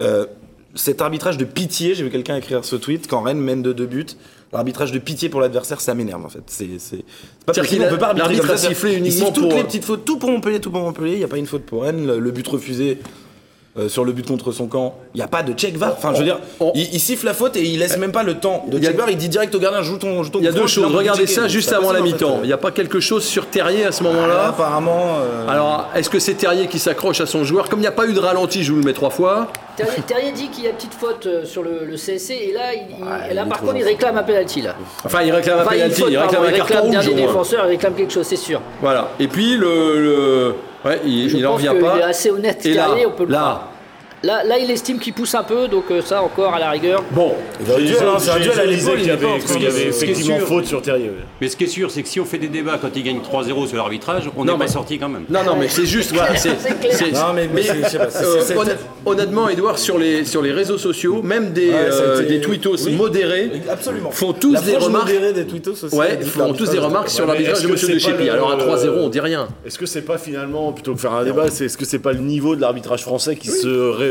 [0.00, 0.24] euh,
[0.74, 3.86] cet arbitrage de pitié, j'ai vu quelqu'un écrire ce tweet, quand Rennes mène de deux
[3.86, 4.06] buts,
[4.54, 6.42] l'arbitrage de pitié pour l'adversaire, ça m'énerve en fait.
[6.46, 7.04] C'est c'est- c'est
[7.44, 8.68] pas C'est-à-dire possible, on peut pas arbitrer comme ça.
[8.70, 11.18] Il uniquement siffle toutes pour- les petites fautes, tout pour Montpellier, tout pour Montpellier, il
[11.18, 12.98] n'y a pas une faute pour Rennes, le, le but refusé.
[13.78, 15.92] Euh, sur le but contre son camp, il n'y a pas de check VAR.
[15.96, 18.24] Enfin, je veux dire, on- il, il siffle la faute et il laisse même pas
[18.24, 19.08] le temps de check VAR.
[19.10, 20.92] Il dit direct au gardien, joue ton, joue ton Il y a deux choses.
[20.92, 22.24] Regardez ça juste avant la possible, en fait.
[22.26, 22.40] mi-temps.
[22.42, 25.18] Il n'y a pas quelque chose sur Terrier à ce moment-là Là, apparemment.
[25.20, 27.92] euh, Alors, est-ce que c'est Terrier qui s'accroche à son joueur Comme il n'y a
[27.92, 29.46] pas eu de ralenti, je vous le mets trois fois.
[29.76, 32.74] Terrier, Terrier dit qu'il y a petite faute euh, sur le, le CSC et là,
[32.74, 34.74] il, Ouais, là par contre, il réclame un penalty là.
[35.04, 37.00] Enfin, il réclame un Enfin, penalty, faute, il réclame pardon, un il carton réclame bien
[37.00, 37.08] rouge.
[37.08, 38.60] des défenseurs, il réclame quelque chose, c'est sûr.
[38.82, 39.10] Voilà.
[39.20, 40.00] Et puis, le.
[40.00, 40.54] le-
[40.84, 41.98] Ouais, il, Je il en pense revient qu'il pas.
[41.98, 43.62] est assez honnête, Et là, on peut le là,
[44.22, 47.02] Là, là, il estime qu'il pousse un peu, donc euh, ça encore à la rigueur.
[47.12, 47.32] Bon,
[47.64, 47.72] C'est
[48.30, 49.06] un duel, à l'épaule, qu'il il
[49.62, 51.10] y avait, y effectivement faute sur Terrier.
[51.40, 53.20] Mais ce qui est sûr, c'est que si on fait des débats quand il gagne
[53.20, 55.24] 3-0 sur l'arbitrage, on n'est mais- pas sorti quand même.
[55.30, 56.12] non, non, mais c'est juste,
[58.20, 58.42] Euh,
[59.06, 62.94] honnêtement, Edouard, sur les, sur les réseaux sociaux, même des, Ouais, euh, des tweetos oui.
[62.96, 64.10] modérés Absolument.
[64.10, 65.06] font tous La des remarques.
[65.06, 65.94] modérée des tweetos aussi.
[65.94, 67.98] Ouais, dit que font tous l'arbitrage des était remarques pas sur l'arbitrage de c'est de
[67.98, 68.28] Chépi.
[68.28, 69.48] Alors à 3-0, on dit rien.
[69.64, 72.12] Est-ce que c'est pas finalement, plutôt que faire un débat, c'est est-ce que c'est pas
[72.12, 74.09] le niveau de l'arbitrage français qui se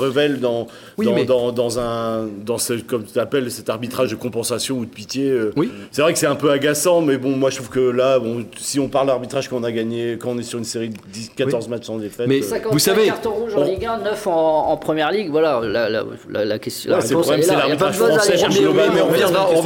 [0.00, 4.10] révèle dans, Oui, dans, mais- dans, dans un dans ce comme tu appelles cet arbitrage
[4.10, 5.70] de compensation ou de pitié euh, Oui.
[5.90, 8.44] C'est vrai que c'est un peu agaçant, mais bon, moi je trouve que là, bon,
[8.58, 10.96] si on parle d'arbitrage quand on a gagné, quand on est sur une série de
[11.12, 13.84] 10, 14 matchs sans défaite, Mais- euh, 55 Vous savez, cartons rouges en on- Ligue
[13.84, 15.30] 1, 9 en, en Première Ligue.
[15.30, 16.90] Voilà, la, la, la, la question.
[16.90, 18.34] Ouais, la c'est le problème, c'est l'arbitrage français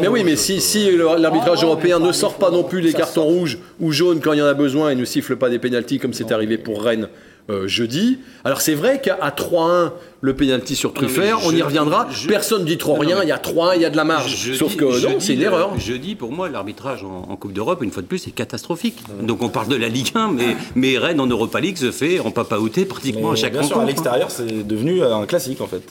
[0.01, 2.93] Mais, oui, mais oui, si, si l'arbitrage Ah, européen ne sort pas non plus les
[2.93, 5.59] cartons rouges ou jaunes quand il y en a besoin et ne siffle pas des
[5.59, 7.09] pénalties comme c'est arrivé pour Rennes
[7.51, 8.19] euh, jeudi.
[8.45, 12.07] Alors c'est vrai qu'à 3-1, le pénalty sur Truffert, on y reviendra.
[12.11, 13.19] je- Personne ne dit trop Non, rien.
[13.23, 14.37] Il y a 3-1, il y a de la marge.
[14.37, 15.71] Je Sauf que je non, dis, c'est une euh, erreur.
[15.79, 19.03] Je dis, pour moi, l'arbitrage en, en Coupe d'Europe, une fois de plus, c'est catastrophique.
[19.23, 22.21] Donc on parle de la Ligue 1, mais, mais Rennes en Europa League se fait
[22.21, 23.89] en papa-outé pratiquement Mais à chaque bien sûr, à rencontre.
[23.89, 25.83] l'extérieur, c'est devenu un classique en fait.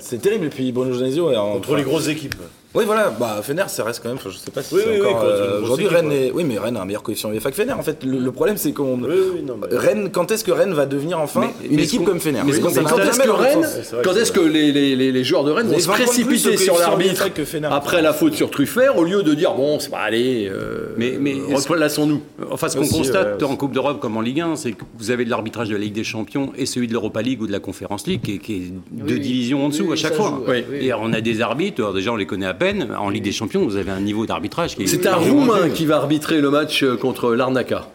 [0.00, 0.46] C'est terrible.
[0.46, 2.34] Et puis Bruno Genesio est en- contre les grosses équipes.
[2.78, 3.12] Oui, voilà.
[3.18, 4.18] Bah, Fener, ça reste quand même.
[4.24, 5.24] Je sais pas si Oui, c'est oui, encore.
[5.24, 6.30] euh, Aujourd'hui, Rennes est.
[6.32, 7.72] Oui, mais Rennes a un meilleur coefficient UEFA que Fener.
[7.72, 8.98] En fait, le, le problème, c'est qu'on.
[9.00, 11.82] Oui, oui, non, mais- Rennes, quand est-ce que Rennes va devenir enfin Mais- une mais
[11.84, 13.66] équipe qu'on- comme Fener mais qu'on- Quand est-ce que Rennes,
[14.04, 16.10] quand est-ce que les, les- les- les joueurs de Rennes vont se 20 points de
[16.10, 17.26] plus de précipiter sur l'arbitre
[17.70, 21.18] après la faute sur Truffert au lieu de dire bon, c'est pas aller, euh, Mais-
[21.52, 22.22] replaçons-nous.
[22.50, 25.10] Enfin, ce qu'on Aussi, constate en Coupe d'Europe comme en Ligue 1, c'est que vous
[25.10, 27.52] avez de l'arbitrage de la Ligue des Champions et celui de l'Europa League ou de
[27.52, 28.62] la Conference League, qui est,
[28.92, 30.40] deux divisions en dessous à chaque fois.
[30.80, 32.67] Et on a des arbitres, déjà on les connaît à peine.
[32.98, 34.86] En Ligue des Champions, vous avez un niveau d'arbitrage qui est.
[34.86, 37.88] C'est un Roumain qui va arbitrer le match euh, contre l'Arnaca.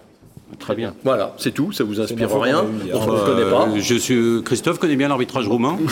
[0.59, 0.93] Très bien.
[1.03, 3.67] Voilà, c'est tout, ça vous inspire rien, on ne le connaît pas.
[3.67, 5.77] Euh, je suis, Christophe connaît bien l'arbitrage roumain.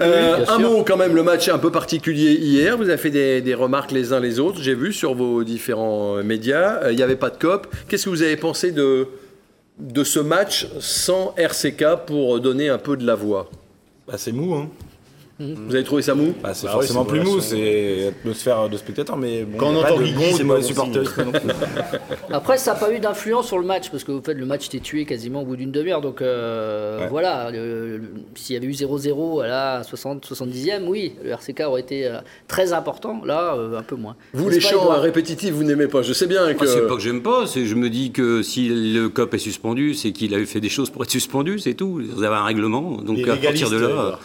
[0.00, 2.76] Euh, un mot quand même, le match est un peu particulier hier.
[2.76, 6.18] Vous avez fait des, des remarques les uns les autres, j'ai vu sur vos différents
[6.18, 6.84] euh, médias.
[6.84, 7.66] Euh, Il n'y avait pas de COP.
[7.88, 9.08] Qu'est-ce que vous avez pensé de,
[9.80, 13.50] de ce match sans RCK pour donner un peu de la voix?
[14.06, 14.68] Bah, c'est mou, hein.
[15.40, 19.16] Vous avez trouvé ça mou Bah, c'est Bah forcément plus mou, c'est atmosphère de spectateur,
[19.16, 21.08] mais bon, Quand on entend Guigui, c'est pas plus.
[22.32, 24.66] Après, ça n'a pas eu d'influence sur le match parce que au fait, le match
[24.66, 26.00] était tué quasiment au bout d'une demi-heure.
[26.00, 27.08] Donc euh, Ouais.
[27.08, 27.50] voilà,
[28.34, 32.18] s'il y avait eu 0-0 à la 60, 70e, oui, le RCK aurait été euh,
[32.48, 33.22] très important.
[33.24, 34.16] Là, euh, un peu moins.
[34.32, 36.02] Vous, les chants répétitifs, vous n'aimez pas.
[36.02, 36.64] Je sais bien que.
[36.64, 39.38] Ah, c'est pas que j'aime pas, c'est je me dis que si le COP est
[39.38, 42.00] suspendu, c'est qu'il a fait des choses pour être suspendu, c'est tout.
[42.12, 44.18] Vous avez un règlement, donc à partir de là,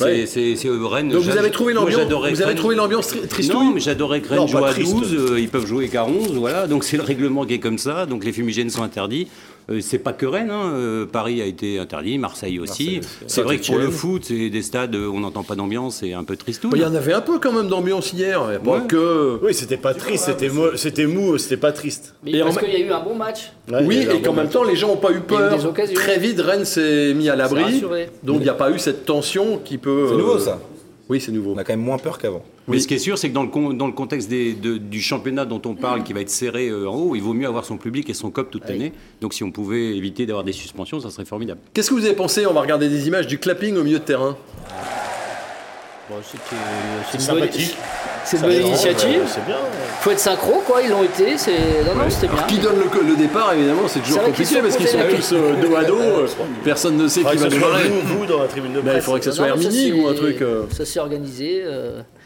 [0.00, 0.26] Ouais.
[0.26, 1.10] c'est- Rennes.
[1.10, 4.28] Donc vous avez trouvé l'ambiance Vous avez trouvé l'ambiance tri- tristouille Non, mais j'adorais que
[4.30, 4.92] Rennes joue à triste.
[4.94, 7.78] 12, euh, ils peuvent jouer qu'à 11, voilà, donc c'est le règlement qui est comme
[7.78, 9.28] ça, donc les fumigènes sont interdits.
[9.70, 13.00] Euh, c'est pas que Rennes, hein, euh, Paris a été interdit, Marseille aussi.
[13.26, 16.12] C'est vrai que pour le foot, c'est des stades où on n'entend pas d'ambiance, c'est
[16.12, 16.34] un peu.
[16.34, 18.42] Bah, Il y en avait un peu quand même d'ambiance hier.
[18.64, 18.86] Pas Ouais.
[18.88, 19.38] que.
[19.42, 22.14] Oui, c'était pas triste, c'était mo- c'était mou, c'était pas triste.
[22.24, 23.52] Mais Et parce en- qu'il y a eu un bon match.
[23.70, 25.56] Ouais, oui, et qu'en bon même temps, les gens n'ont pas eu peur.
[25.94, 27.82] Très vite, Rennes s'est mis à l'abri.
[28.22, 30.06] Donc il n'y a pas eu cette tension qui peut.
[30.08, 30.58] C'est euh, nouveau ça.
[31.12, 31.52] Oui, c'est nouveau.
[31.54, 32.42] On a quand même moins peur qu'avant.
[32.68, 34.78] Mais ce qui est sûr, c'est que dans le, con- dans le contexte des- de-
[34.78, 37.46] du championnat dont on parle, qui va être serré euh, en haut, il vaut mieux
[37.46, 38.92] avoir son public et son COP toute l'année.
[39.20, 41.60] Donc si on pouvait éviter d'avoir des suspensions, ça serait formidable.
[41.74, 44.04] Qu'est-ce que vous avez pensé On va regarder des images du clapping au milieu de
[44.04, 44.36] terrain?
[46.08, 46.56] Bon, c'était-
[47.10, 47.76] C'est bonne, sympathique.
[48.24, 49.20] C'est une bonne initiative.
[49.26, 49.56] C'est bien.
[50.00, 50.82] faut être synchro, quoi.
[50.82, 51.36] Ils l'ont été.
[51.38, 51.52] C'est
[51.86, 52.36] non, non, c'était bien.
[52.36, 54.88] Alors, qui donne le, le départ, évidemment, c'est toujours C'est vrai qu'ils compliqué parce qu'ils
[54.88, 55.98] sont tous euh, dos à dos.
[56.00, 56.26] euh,
[56.64, 57.88] Personne ne sait qui va démarrer.
[58.04, 59.04] vous, dans la tribune de Ben, il presse.
[59.04, 60.42] faudrait que ce soit Hermini ou un c'est- truc.
[60.42, 60.62] euh.
[60.76, 61.64] Ça s'est organisé.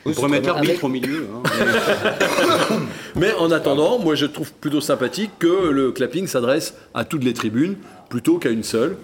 [0.04, 1.26] On pourrait mettre l'arbitre Avec- au milieu.
[1.34, 1.48] hein.
[3.16, 7.32] Mais en attendant, moi je trouve plutôt sympathique que le clapping s'adresse à toutes les
[7.32, 7.76] tribunes
[8.08, 8.96] plutôt qu'à une seule.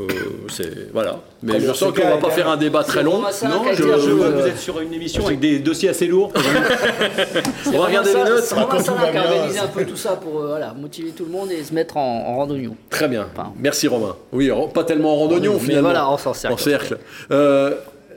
[0.00, 0.06] Euh,
[0.48, 1.20] c'est voilà.
[1.42, 3.18] Mais Comme je sens qu'on va est pas faire un débat très long.
[3.20, 3.28] Non,
[3.72, 6.32] je, Je vois que vous êtes sur une émission avec des dossiers assez lourds.
[7.66, 8.44] on va regarder les notes.
[8.44, 10.40] C'est Romain Quand tout Salin va qui a bien, organisé un peu tout ça pour
[10.40, 12.76] euh, voilà, motiver tout le monde et se mettre en, en randonnion.
[12.90, 13.26] Très bien.
[13.34, 13.52] Enfin.
[13.58, 14.14] Merci Romain.
[14.32, 15.88] Oui, pas tellement en randonnion Mais finalement.
[15.90, 16.52] voilà, en cercle.
[16.54, 16.98] En cercle.
[17.30, 17.74] Euh,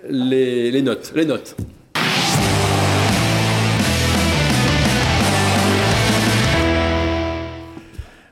[0.10, 1.12] les, les notes.
[1.16, 1.56] Les notes.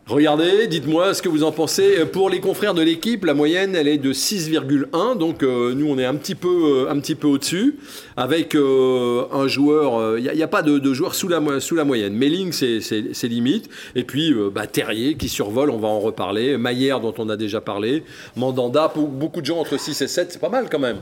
[0.09, 2.03] Regardez, dites-moi ce que vous en pensez.
[2.11, 5.15] Pour les confrères de l'équipe, la moyenne, elle est de 6,1.
[5.17, 6.47] Donc euh, nous, on est un petit peu,
[6.87, 7.75] euh, un petit peu au-dessus.
[8.17, 11.75] Avec euh, un joueur, il n'y a, pas de, de joueur sous la, mo- sous
[11.75, 12.13] la moyenne.
[12.13, 13.69] Melling, c'est- limite.
[13.95, 16.57] Et puis euh, bah, Terrier qui survole, on va en reparler.
[16.57, 18.03] Maillère, dont on a déjà parlé.
[18.35, 20.97] Mandanda, pour beaucoup de gens entre 6 et 7, c'est pas mal quand même.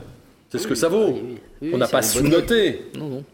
[0.50, 1.18] C'est ce que ça vaut.
[1.62, 2.82] on n'a pas sous-noté.
[2.98, 3.24] Non, non.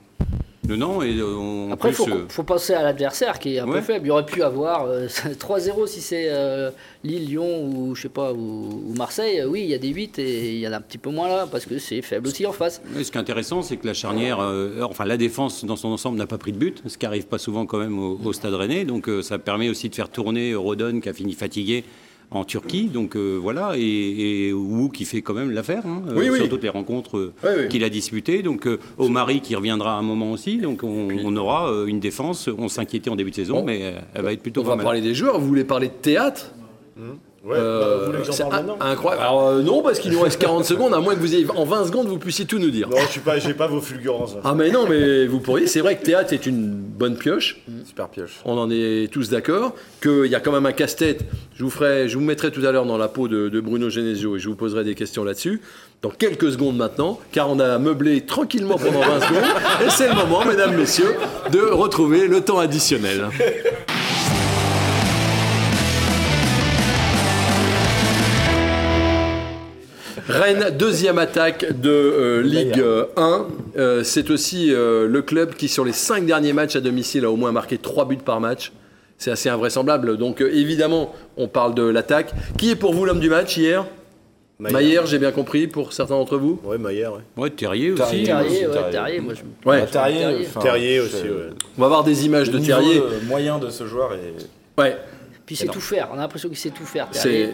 [0.66, 3.58] Non, non, et euh, on, Après, il faut, euh, faut penser à l'adversaire qui est
[3.58, 4.06] un peu faible.
[4.06, 6.70] Il aurait pu avoir euh, 3-0 si c'est euh,
[7.02, 9.40] Lille, Lyon ou je sais pas ou, ou Marseille.
[9.40, 11.10] Euh, Oui, il y a des 8 et il y en a un petit peu
[11.10, 12.80] moins là parce que c'est faible aussi en face.
[12.96, 15.88] Oui, ce qui est intéressant, c'est que la charnière, euh, enfin la défense dans son
[15.88, 18.32] ensemble n'a pas pris de but, ce qui arrive pas souvent quand même au, au
[18.32, 18.84] Stade Rennais.
[18.86, 21.84] Donc euh, ça permet aussi de faire tourner Rodon qui a fini fatigué
[22.30, 22.84] en Turquie.
[22.86, 26.48] Donc euh, voilà, et, et Wu qui fait quand même l'affaire hein, euh, Oui, sur
[26.48, 27.68] toutes les rencontres euh, Oui, oui.
[27.68, 28.42] qu'il a disputées.
[28.42, 30.58] Donc euh, Omari qui reviendra à un moment aussi.
[30.58, 32.48] Donc on, on aura euh, une défense.
[32.58, 33.64] On s'inquiétait en début de saison, Bon.
[33.64, 34.84] mais euh, elle va être plutôt On va mal.
[34.84, 35.38] parler des joueurs.
[35.38, 36.52] Vous voulez parler de théâtre?
[37.44, 39.22] Ouais, Euh, bah, vous voulez que j'en c'est parle in- maintenant incroyable.
[39.22, 41.64] Alors euh, non, parce qu'il nous reste 40 secondes, à moins que vous ayez en
[41.64, 42.88] 20 secondes, vous puissiez tout nous dire.
[42.88, 44.36] Non, je suis pas, j'ai pas vos fulgurances.
[44.44, 45.66] Ah mais non, mais vous pourriez.
[45.66, 47.58] C'est vrai que théâtre est une bonne pioche.
[47.86, 48.40] Super pioche.
[48.46, 49.74] On en est tous d'accord.
[50.02, 51.20] Qu'il y a quand même un casse-tête.
[51.54, 53.90] Je vous ferai, je vous mettrai tout à l'heure dans la peau de, de Bruno
[53.90, 55.60] Genesio et je vous poserai des questions là-dessus.
[56.02, 59.44] Dans quelques secondes maintenant, car on a meublé tranquillement pendant 20 secondes.
[59.86, 61.14] Et c'est le moment, mesdames, messieurs,
[61.52, 63.26] de retrouver le temps additionnel.
[70.34, 73.46] Rennes, deuxième attaque de euh, Ligue euh, 1.
[73.76, 77.30] Euh, c'est aussi euh, le club qui, sur les cinq derniers matchs à domicile, a
[77.30, 78.72] au moins marqué trois buts par match.
[79.16, 80.16] C'est assez invraisemblable.
[80.16, 82.32] Donc, euh, évidemment, on parle de l'attaque.
[82.58, 83.86] Qui est pour vous l'homme du match hier?
[84.58, 86.60] Maillère, j'ai bien compris, pour certains d'entre vous?
[86.64, 87.20] Ouais, Maillère, ouais.
[87.36, 88.02] Ouais, Terrier aussi.
[88.02, 88.24] Terrier.
[88.24, 88.90] Terrier, ouais, Terrier.
[88.92, 89.68] Terrier, moi je.
[89.68, 89.86] Ouais.
[89.86, 90.46] Terrier, Terrier.
[90.48, 91.50] enfin, Terrier c'est- aussi, ouais.
[91.76, 92.98] On va voir des images de Le niveau, Terrier.
[93.00, 94.80] euh, moyen de ce joueur est.
[94.80, 94.96] Ouais,
[95.44, 96.08] Puis c'est tout faire.
[96.12, 97.08] On a l'impression qu'il sait tout faire.
[97.10, 97.22] c'est.
[97.22, 97.48] Terrier.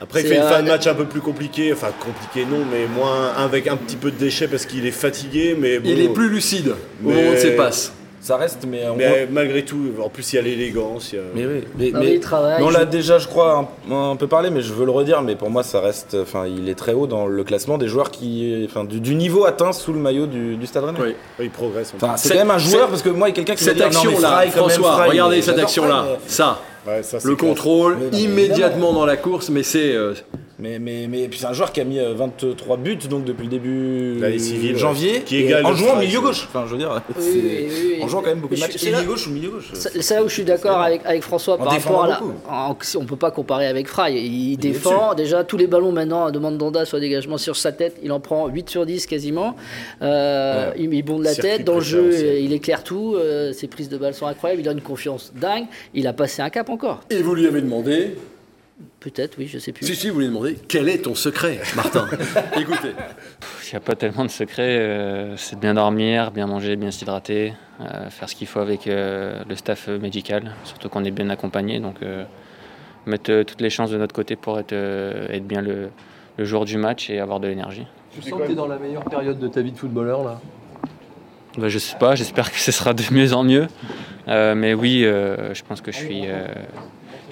[0.00, 1.72] Après, il fait une euh, fin de match un peu plus compliquée.
[1.72, 5.56] Enfin, compliqué non, mais moins avec un petit peu de déchets parce qu'il est fatigué.
[5.58, 7.92] Mais bon, Il est plus lucide au Mais- moment de ses passes.
[8.20, 11.12] Ça reste, mais on Mais malgré tout, en plus, il y a l'élégance.
[11.12, 13.18] il y a- Mais oui, mais, Non, mais- mais il travaille, mais on l'a déjà,
[13.18, 15.20] je crois, un, un peu parlé, mais je veux le redire.
[15.20, 18.10] Mais pour moi, ça reste, enfin, il est très haut dans le classement des joueurs
[18.10, 20.98] qui, enfin, du, du niveau atteint sous le maillot du, du Stade Rennais.
[21.02, 21.14] Oui.
[21.38, 21.92] il progresse.
[21.92, 23.64] en Enfin, c'est quand même un joueur parce que moi, il y a quelqu'un qui
[23.64, 26.04] Cette dire, non, mais action-là, Fry, quand même, François, Fry, regardez cette j'adore action-là.
[26.04, 26.60] Fry, Ça.
[26.86, 29.94] Ouais, ça, c'est le contrôle immédiatement dans la course, mais c'est.
[30.58, 33.24] Euh, Mais, mais, mais puis c'est un joueur qui a mis euh, 23 buts donc
[33.24, 35.20] depuis le début civile, de janvier.
[35.22, 36.46] Qui égale en jouant milieu gauche.
[36.48, 38.02] Enfin, je veux dire, Oui, oui, oui, oui.
[38.02, 38.82] en jouant quand même beaucoup de matchs.
[38.84, 39.70] là- Milieu gauche ou milieu gauche.
[39.74, 42.20] C'est c'est là où je suis d'accord avec, avec François par rapport à la.
[42.48, 44.14] en- on peut pas comparer avec Fry.
[44.14, 45.14] Il, défend.
[45.14, 47.96] Déjà, tous les ballons maintenant de Mandanda sur dégagement sur sa tête.
[48.02, 49.56] Il en prend 8 sur 10 quasiment.
[50.02, 50.74] Euh, Ouais.
[50.78, 51.64] il, il bonde la Circuit tête.
[51.64, 53.14] Dans le jeu, il éclaire tout.
[53.16, 54.60] euh, ses prises de balles sont incroyables.
[54.60, 55.64] Il a une confiance dingue.
[55.94, 57.00] Il a passé un cap encore.
[57.10, 58.16] Et vous lui avez demandé.
[58.98, 59.86] Peut-être, oui, je sais plus.
[59.86, 62.08] Si, si, vous lui demandé quel est ton secret, Martin
[62.58, 62.90] Écoutez.
[63.66, 64.78] Il n'y a pas tellement de secret.
[64.78, 68.86] euh, c'est de bien dormir, bien manger, bien s'hydrater, euh, faire ce qu'il faut avec
[68.88, 71.78] euh, le staff médical, surtout qu'on est bien accompagné.
[71.78, 72.24] Donc, euh,
[73.06, 75.90] mettre euh, toutes les chances de notre côté pour être, euh, être bien le,
[76.36, 77.86] le jour du match et avoir de l'énergie.
[78.12, 80.40] Tu sens que tu es dans la meilleure période de ta vie de footballeur, là?
[81.58, 83.68] Bah, je sais pas, j'espère que ce sera de mieux en mieux.
[84.26, 86.46] Euh, mais oui, euh, je pense que je suis, euh,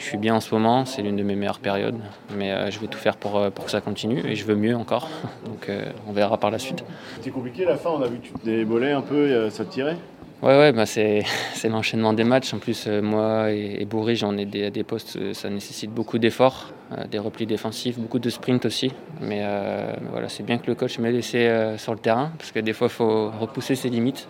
[0.02, 0.84] je suis bien en ce moment.
[0.84, 1.98] C'est l'une de mes meilleures périodes.
[2.36, 4.56] Mais euh, je vais tout faire pour, euh, pour que ça continue et je veux
[4.56, 5.08] mieux encore.
[5.46, 6.84] Donc, euh, on verra par la suite.
[7.16, 9.72] C'était compliqué la fin, on a vu que tu te débolais un peu, ça te
[9.72, 9.96] tirait?
[10.42, 11.24] Ouais, ouais, bah c'est,
[11.64, 12.52] l'enchaînement des matchs.
[12.52, 16.72] En plus, moi et, et Bourri, on est des, des postes, ça nécessite beaucoup d'efforts,
[16.98, 18.90] euh, des replis défensifs, beaucoup de sprints aussi.
[19.20, 22.32] Mais, euh, mais voilà, c'est bien que le coach m'ait laissé euh, sur le terrain,
[22.38, 24.28] parce que des fois, il faut repousser ses limites.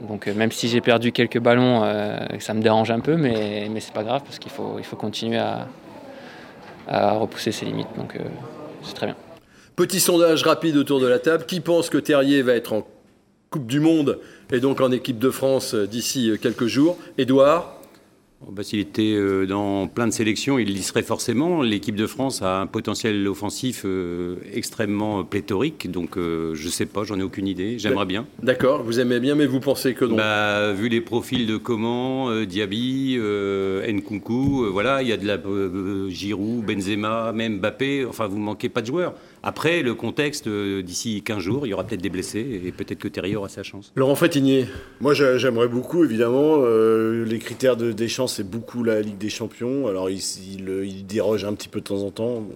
[0.00, 3.68] Donc, euh, même si j'ai perdu quelques ballons, euh, ça me dérange un peu, mais,
[3.70, 5.66] mais c'est pas grave, parce qu'il faut, il faut continuer à,
[6.86, 7.88] à repousser ses limites.
[7.96, 8.20] Donc, euh,
[8.82, 9.16] c'est très bien.
[9.76, 11.46] Petit sondage rapide autour de la table.
[11.46, 12.86] Qui pense que Terrier va être en
[13.50, 14.18] Coupe du Monde
[14.52, 16.98] et donc en équipe de France d'ici quelques jours?
[17.16, 17.77] Édouard Bon,
[18.46, 21.62] bah, S'il était euh, dans plein de sélections, il y serait forcément.
[21.62, 27.04] L'équipe de France a un potentiel offensif euh, extrêmement pléthorique, donc euh, je sais pas,
[27.04, 27.78] j'en ai aucune idée.
[27.78, 28.26] J'aimerais bien.
[28.42, 32.28] D'accord, vous aimez bien, mais vous pensez que non Bah, vu les profils de Coman,
[32.30, 37.58] euh, Diaby, euh, Nkunku, euh, voilà, il y a de la euh, Giroud, Benzema, même
[37.58, 38.06] Mbappé.
[38.06, 39.14] Enfin, vous manquez pas de joueurs.
[39.42, 42.98] Après, le contexte, euh, d'ici 15 jours, il y aura peut-être des blessés et peut-être
[42.98, 43.92] que Terrier aura sa chance.
[43.94, 44.66] Laurent Frétinier
[45.00, 46.56] Moi, j'a- j'aimerais beaucoup, évidemment.
[46.62, 49.86] euh, les critères de Deschamps, c'est beaucoup la Ligue des Champions.
[49.86, 50.20] Alors, il,
[50.52, 52.40] il, euh, il déroge un petit peu de temps en temps.
[52.40, 52.54] Bon.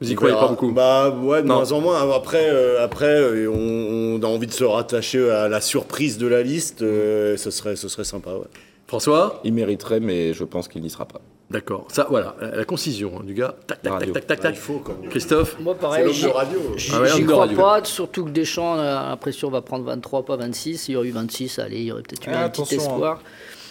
[0.00, 1.56] Vous y croyez pas beaucoup Bah ouais, de Non.
[1.56, 2.12] moins en moins.
[2.12, 6.26] Après, euh, après euh, on, on a envie de se rattacher à la surprise de
[6.26, 6.82] la liste.
[6.82, 8.46] euh, ce, serait, ce serait sympa, ouais.
[8.88, 9.40] François?
[9.44, 11.20] Il mériterait, mais je pense qu'il n'y sera pas.
[11.52, 11.86] D'accord.
[11.92, 13.54] Ça, voilà, la concision hein, du gars.
[13.66, 14.12] Tac, tac, Radio.
[14.14, 14.62] tac, tac, tac, Ah, il tac.
[14.62, 15.10] faut quand même.
[15.10, 16.04] Christophe Moi, C'est pareil.
[16.04, 16.60] l'homme j'y- de radio.
[16.76, 17.56] J'y Ah ouais, crois radio.
[17.58, 20.88] pas, surtout que Deschamps a l'impression va prendre 23, pas 26.
[20.88, 22.78] Il y aurait eu 26, allez, il y aurait peut-être eu Ah, un petit attention,
[22.78, 23.20] espoir.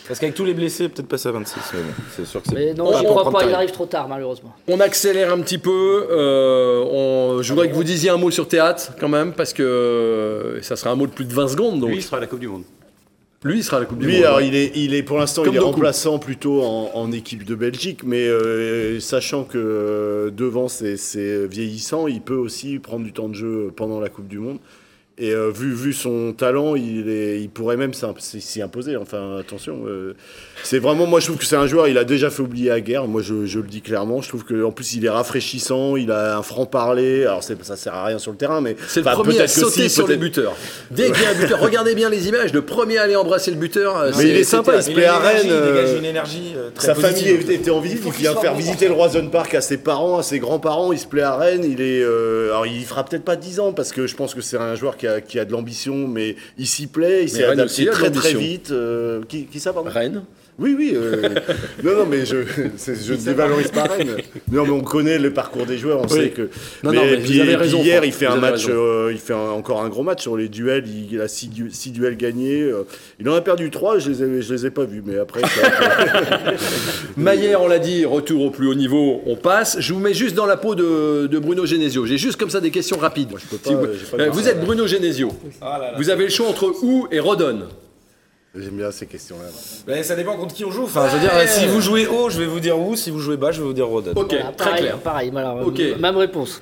[0.08, 2.56] Parce qu'avec tous les blessés, peut-être passer à 26, mais bon, c'est sûr que c'est.
[2.56, 4.54] Mais non, On j'y crois pas, il arrive trop tard, malheureusement.
[4.68, 6.08] On accélère un petit peu.
[6.12, 9.64] euh, on- je voudrais que vous disiez un mot sur théâtre quand même, parce que
[9.64, 11.80] euh, ça sera un mot de plus de 20 secondes.
[11.80, 11.90] Donc.
[11.90, 12.64] Lui, il sera à la Coupe du Monde.
[13.44, 14.24] Lui, il sera à la Coupe du Lui, Monde.
[14.24, 14.48] alors, ouais.
[14.48, 18.04] il est, il est pour l'instant, il est remplaçant plutôt en, en équipe de Belgique,
[18.04, 23.30] mais euh, sachant que euh, devant c'est c'est vieillissant, il peut aussi prendre du temps
[23.30, 24.60] de jeu pendant la Coupe du Monde.
[25.18, 28.96] Et euh, vu, vu son talent, il, est, il pourrait même s'y imposer.
[28.96, 29.82] Enfin, attention.
[29.86, 30.16] euh,
[30.64, 32.82] c'est vraiment, moi, je trouve que c'est un joueur, il a déjà fait oublier la
[32.82, 33.06] guerre.
[33.08, 34.22] Moi, je, je le dis clairement.
[34.22, 37.26] Je trouve qu'en plus, il est rafraîchissant, il a un franc-parler.
[37.26, 38.76] Alors, ça sert à rien sur le terrain, mais.
[38.88, 40.56] C'est le premier à sauter si, sur les buteurs.
[40.90, 42.52] Dès qu'il y a un buteur, regardez bien les images.
[42.54, 43.98] Le premier à aller embrasser le buteur.
[43.98, 45.42] euh, Mais il est sympa, il se plaît à Rennes.
[45.44, 47.42] Il dégage une énergie très Sa positive.
[47.42, 50.24] famille était en visite, Il vient faire visiter le Roison Park à ses parents, à
[50.24, 52.02] ses grands-parents, il se plaît à Rennes, il est...
[52.02, 54.74] euh, alors il fera peut-être pas 10 ans, parce que je pense que c'est un
[54.76, 58.12] joueur qui a, qui a de l'ambition, mais il s'y plaît, il s'est adapté très
[58.12, 58.72] très vite.
[58.72, 59.90] euh, qui, qui ça, pardon?
[59.90, 60.24] Rennes.
[60.62, 60.94] Oui, oui.
[60.96, 61.28] euh,
[61.84, 64.16] non, non, mais je je ne dévalorise pas Rennes.
[64.52, 66.20] Non, mais on connaît le parcours des joueurs, on Oui.
[66.22, 66.44] sait que...
[66.84, 68.40] Non, mais, non, mais puis- vous avez puis raison, Hier, Franck, il fait vous un
[68.40, 71.28] match, euh, il fait un- encore un gros match sur les duels, il, il a
[71.28, 71.50] 6
[71.92, 72.62] duels gagnés.
[72.62, 72.84] euh,
[73.20, 75.42] il en a perdu 3, je les ai, je les ai pas vus, mais après...
[75.42, 76.54] ça-
[77.18, 79.78] Maillère, on l'a dit, retour au plus haut niveau, on passe.
[79.80, 82.06] Je vous mets juste dans la peau de, de Bruno Genesio.
[82.06, 83.30] J'ai juste comme ça des questions rapides.
[83.30, 85.32] peux pas, Si vous, euh, j'ai pas euh, vous êtes Bruno Genesio.
[85.62, 85.98] Ah là là.
[85.98, 87.62] Vous avez le choix entre où et Rodon.
[88.54, 89.48] J'aime bien ces questions-là.
[89.88, 90.84] Ben, ça dépend contre qui on joue.
[90.84, 92.98] Enfin, je veux dire, si vous jouez haut, je vais vous dire où.
[92.98, 94.12] Si vous jouez bas, je vais vous dire Rodon.
[94.14, 94.98] Ok, Voilà, très pareil, clair.
[94.98, 95.82] pareil, voilà, Ok.
[96.00, 96.62] même réponse.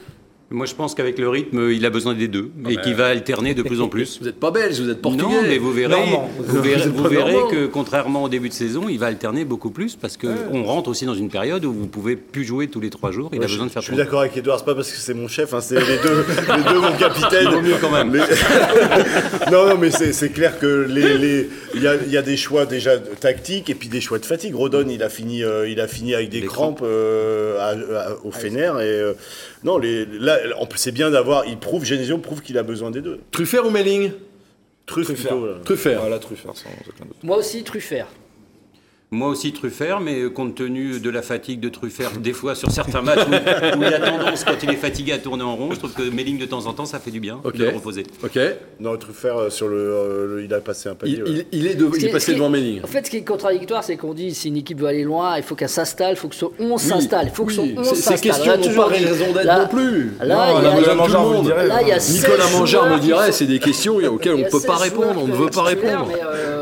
[0.51, 3.53] Moi, je pense qu'avec le rythme, il a besoin des deux et qu'il va alterner
[3.53, 4.17] de plus en plus.
[4.19, 5.23] Vous n'êtes pas belge, vous êtes portugais.
[5.23, 6.27] Non, mais vous verrez, Normand.
[6.39, 9.95] vous verrez, Vous vous que contrairement au début de saison, il va alterner beaucoup plus
[9.95, 12.89] parce que on rentre aussi dans une période où vous pouvez plus jouer tous les
[12.89, 13.29] trois jours.
[13.31, 14.97] Il a je, besoin de faire je suis d'accord avec Edouard, c'est pas parce que
[14.97, 16.25] c'est mon chef, hein, c'est les deux,
[16.57, 17.43] les deux mon capitaine.
[17.43, 18.09] Il vaut mieux quand même.
[18.09, 18.19] Mais-
[19.51, 22.37] non, non, mais c'est clair que les, les- il y, a, il y a des
[22.37, 24.55] choix déjà tactiques et puis des choix de fatigue.
[24.55, 28.15] Rodon, il a fini, euh, il a fini avec des, Des crampes euh, à- à-
[28.23, 29.13] au Fener et euh,
[29.63, 31.45] non, les, là, en plus, c'est bien d'avoir.
[31.45, 33.19] Il prouve, Genesio prouve qu'il a besoin des deux.
[33.31, 34.11] Truffert ou Melling?
[34.85, 35.35] Truff Truffert.
[35.63, 35.99] Truffert.
[35.99, 37.23] Voilà, Truffert, sans aucun doute.
[37.23, 38.07] Moi aussi, Truffert.
[39.11, 43.01] Moi aussi Truffert, mais compte tenu de la fatigue de Truffert, des fois sur certains
[43.01, 43.31] matchs où,
[43.79, 46.03] où il a tendance, quand il est fatigué, à tourner en rond, je trouve que
[46.03, 48.03] Melling de temps en temps, ça fait du bien de le reposer.
[48.23, 48.37] Ok.
[48.79, 51.15] Non, Truffert, euh, sur le, euh, le- il a passé un palier.
[51.17, 51.45] Il, ouais.
[51.51, 52.83] il- il est, de- il est est- passé devant Melling.
[52.83, 55.37] En fait, ce qui est contradictoire, c'est qu'on dit si une équipe veut aller loin,
[55.37, 57.87] il faut qu'elle s'installe, il faut que ce 11 s'installe, il faut que son 11
[57.89, 58.19] ces- Ces s'installe.
[58.21, 60.11] questions n'ont pas raison d'être non plus.
[60.21, 61.45] Là, Non, il y a- Nicolas tout le Mangard vous le monde.
[61.45, 61.67] direz.
[61.67, 64.37] Là, il y a Nicolas 16 Mangard me dirait, sont- c'est des questions auxquelles on
[64.37, 66.07] ne peut pas 16 répondre, on ne veut pas répondre.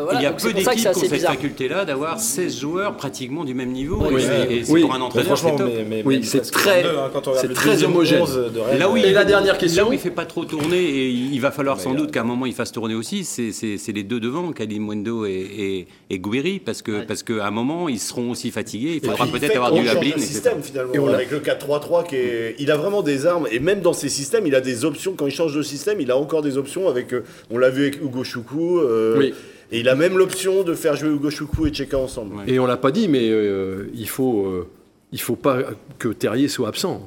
[0.07, 1.31] Voilà, il y a donc peu d'équipes qui ont cette bizarre.
[1.33, 3.97] faculté-là d'avoir 16 joueurs pratiquement du même niveau.
[4.09, 4.55] Oui, et c'est- oui.
[4.57, 4.81] et c'est Oui.
[4.81, 5.61] pour un Mais entraîneur, c'est top.
[5.67, 8.21] mais, mais, Oui, mais c'est très- 22, hein, c'est très homogène.
[8.21, 8.79] 11 de Rennes.
[8.79, 11.09] Là où, Et il, la dernière question Là où il fait pas trop tourner et
[11.09, 13.51] il va falloir sans doute qu'à un moment il fasse tourner aussi, c'est-
[13.93, 17.99] les deux devant, Kalimwendo et, et, et Gouiri, parce que parce qu'à un moment ils
[17.99, 18.99] seront aussi fatigués.
[19.01, 20.13] Il faudra peut-être avoir du etc.
[20.19, 23.93] système finalement avec le 4-3-3 qui est il a vraiment des armes et même dans
[23.93, 26.57] ses systèmes il a des options quand il change de système il a encore des
[26.57, 29.33] options avec euh, on l'a vu avec Hugo Choukou euh, Oui.
[29.71, 32.43] Et il a même l'option de faire jouer Hugo Choukou et Cheka ensemble Ouais.
[32.53, 34.67] Et on l'a pas dit, mais euh, il faut, euh,
[35.11, 35.57] il faut pas
[35.99, 37.01] que Terrier soit absent.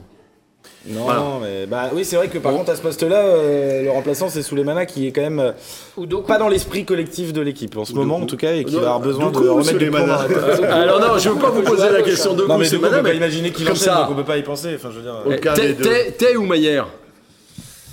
[0.87, 1.23] Non, Voilà.
[1.43, 4.43] mais bah oui, c'est vrai que par contre à ce poste-là, euh, le remplaçant c'est
[4.43, 8.17] Souleymana qui est quand même euh, pas dans l'esprit collectif de l'équipe en ce moment
[8.17, 10.65] en tout cas et qui Non, va avoir besoin de remettre des Souleymana tête.
[10.65, 13.13] Alors non, je veux pas vous poser la question de mais coup, on peut pas
[13.15, 14.01] imaginer qu'il comme enchaîne, ça.
[14.03, 14.75] donc on peut pas y penser.
[14.75, 16.15] Enfin, je veux dire.
[16.19, 16.89] Tay ou Maillère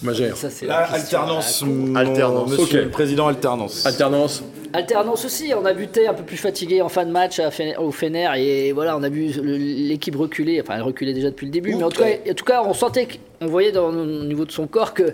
[0.03, 0.38] Magère.
[0.38, 1.63] Ça, c'est la alternance,
[1.95, 2.51] à Alternance.
[2.51, 3.86] Monsieur le président alternance.
[3.86, 4.43] Alternance.
[4.73, 7.49] Alternance aussi, on a vu Tay un peu plus fatigué en fin de match à
[7.80, 11.51] au Fener et voilà, on a vu l'équipe reculer, enfin elle reculait déjà depuis le
[11.51, 13.08] début, mais en tout, cas, en tout cas on sentait,
[13.39, 15.13] qu'on voyait dans, au niveau de son corps qu'il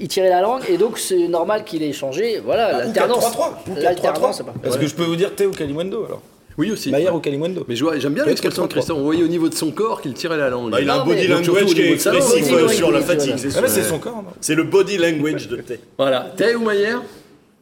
[0.00, 2.40] il tirait la langue et donc c'est normal qu'il ait changé.
[2.44, 3.24] Voilà, Ou l'alternance.
[3.24, 3.82] 4-3-3, ou 4-3-3.
[3.82, 4.54] L'alternance, c'est pas.
[4.64, 6.22] Est-ce que je peux vous dire Théo Kalimwendo alors?
[6.58, 6.90] Oui aussi.
[6.90, 8.70] Maillard ou Kalimwendo Mais je vois- j'aime bien l'expression de 4-3-3.
[8.72, 8.96] Christian.
[8.96, 10.70] On voyait au niveau de son corps qu'il tirait la langue.
[10.70, 13.54] Bah, il a Non, un body language qui est expressif euh, sur la fatigue c'est
[13.58, 14.16] Ah c'est son corps.
[14.16, 14.30] non?
[14.40, 16.32] C'est le body language de Tay Voilà.
[16.34, 17.02] Tay ou Maillère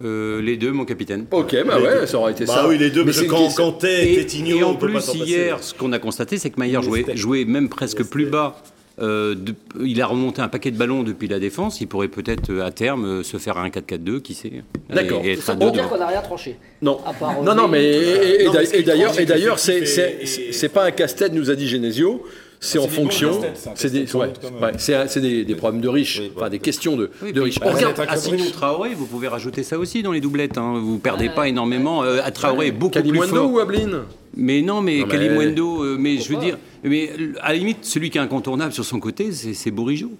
[0.03, 1.27] Euh, les deux, mon capitaine.
[1.31, 2.69] Ok, bah ouais, ça aurait été bah ça.
[2.69, 4.99] oui les deux Mais parce que quand, quand était Tigno et en on peut pas
[5.01, 5.19] plus, passer.
[5.19, 8.57] hier, ce qu'on a constaté, c'est que Maillard jouait, jouait même presque plus bas.
[9.01, 9.55] Euh, de-
[9.85, 11.81] il a remonté un paquet de ballons depuis la défense.
[11.81, 14.53] Il pourrait peut-être euh, à terme euh, se faire un 4-4-2, qui sait.
[14.89, 15.21] D'accord.
[15.25, 16.57] Et, et être Ça à veut deux dire qu'on n'a rien tranché.
[16.83, 16.99] Non.
[17.05, 21.55] À part non, non, mais et, et- et d'ailleurs, c'est pas un casse-tête, nous a
[21.57, 22.25] dit Genesio.
[22.65, 23.41] C'est en c'est des bons fonction.
[23.55, 24.27] c'est un C'est des, ouais,
[24.63, 27.11] ouais, c'est un- c'est des, des problèmes de riches, Oui, enfin bah, des questions de,
[27.23, 27.61] Oui, de riches.
[27.61, 28.53] bah, regarde riche.
[28.53, 30.57] Traoré, vous pouvez rajouter ça aussi dans les doublettes.
[30.59, 30.81] Hein.
[30.83, 32.03] Vous perdez pas énormément.
[32.03, 33.53] Euh, à Traoré beaucoup plus Kalimundo fort.
[33.53, 34.05] ou Ablin?
[34.37, 37.59] Mais non, mais, Non, mais- Kalimundo, euh, mais je veux dire, mais euh, à la
[37.59, 40.11] limite, celui qui est incontournable sur son côté, c'est c'est Bourigeau.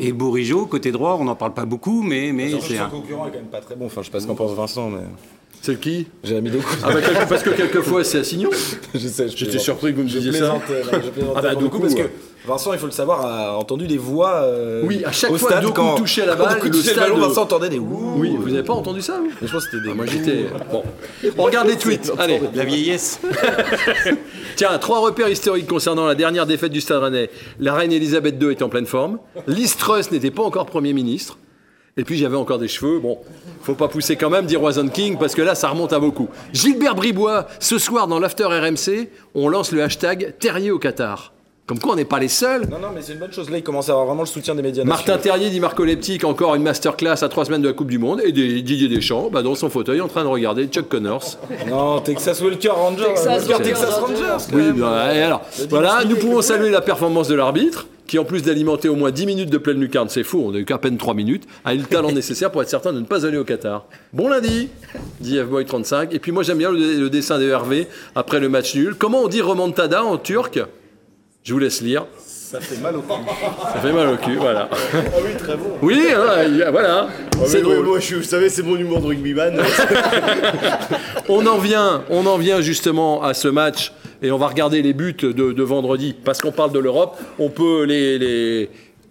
[0.00, 2.88] Et Bourigeau, côté droit, on n'en parle pas beaucoup, mais, mais c'est son un.
[2.88, 3.86] concurrent est quand même pas très bon.
[3.86, 5.00] Enfin, je sais pas ce qu'en pense Vincent, mais.
[5.60, 6.64] C'est qui Jérémy Doku.
[6.84, 8.50] Ah bah, quelque- parce que quelquefois c'est Assignon.
[8.94, 9.60] je sais, je J'étais plaisante.
[9.64, 10.48] surpris que vous me Je disiez ça.
[10.48, 10.72] non, je
[11.10, 12.12] plaisantais Ah bah, Doku parce que ouais.
[12.46, 14.36] Vincent, il faut le savoir, a entendu des voix.
[14.44, 16.72] euh, Oui, à chaque au fois stade Doku quand touchait la quand balle, Doku le
[16.72, 18.14] touchait le ballon, stade- Vincent entendait des ouh.
[18.16, 19.30] Oui, vous n'avez pas entendu ça vous?
[19.42, 19.94] Mais je pense que c'était des.
[19.94, 20.46] Moi j'étais.
[20.72, 20.82] Bon.
[21.36, 22.10] On regarde les tweets.
[22.18, 22.40] Allez.
[22.54, 23.20] La vieillesse.
[24.56, 27.30] Tiens, trois repères historiques concernant la dernière défaite du Stade Rennais.
[27.60, 29.18] La reine Elisabeth II était en pleine forme.
[29.46, 31.36] Liz Truss n'était pas encore Premier ministre.
[31.98, 33.00] Et puis j'avais encore des cheveux.
[33.00, 33.18] Bon,
[33.60, 36.28] faut pas pousser quand même, dire Wasson King, parce que là, ça remonte à beaucoup.
[36.52, 41.32] Gilbert Bribois, ce soir dans l'After RMC, on lance le hashtag Terrier au Qatar.
[41.68, 42.62] Comme quoi, on n'est pas les seuls.
[42.70, 43.50] Non, non, mais c'est une bonne chose.
[43.50, 44.84] Là, il commence à avoir vraiment le soutien des médias.
[44.84, 45.36] Martin nationaux.
[45.36, 48.22] Terrier dit Marco Leptic, encore une masterclass à trois semaines de la Coupe du Monde.
[48.24, 51.36] Et des- Didier Deschamps, bah, dans son fauteuil, en train de regarder Chuck Connors.
[51.68, 53.04] Non, Texas Welker Rangers.
[53.14, 54.46] Texas Texas Rangers.
[54.54, 58.40] Oui, bah, et alors, voilà, nous pouvons saluer la performance de l'arbitre, qui en plus
[58.42, 60.96] d'alimenter au moins 10 minutes de pleine lucarne, c'est fou, on n'a eu qu'à peine
[60.96, 63.44] 3 minutes, a eu le talent nécessaire pour être certain de ne pas aller au
[63.44, 63.84] Qatar.
[64.14, 64.70] Bon lundi,
[65.20, 66.08] dit F-Boy35.
[66.12, 68.94] Et puis moi j'aime bien le, le dessin de Hervé après le match nul.
[68.98, 70.58] Comment on dit remontada en turc?
[71.48, 72.04] Je vous laisse lire.
[72.26, 73.08] Ça fait mal au cul.
[73.72, 74.68] Ça fait mal au cul, voilà.
[74.70, 74.76] Ah
[75.24, 75.78] oui, très bon.
[75.80, 77.86] Oui, hein, voilà, Ah, c'est drôle.
[77.86, 79.58] moi, je, vous savez, c'est mon humour de rugbyman.
[81.30, 84.92] On en vient, on en vient justement à ce match et on va regarder les
[84.92, 87.16] buts de, de vendredi parce qu'on parle de l'Europe.
[87.38, 88.68] On peut les, les,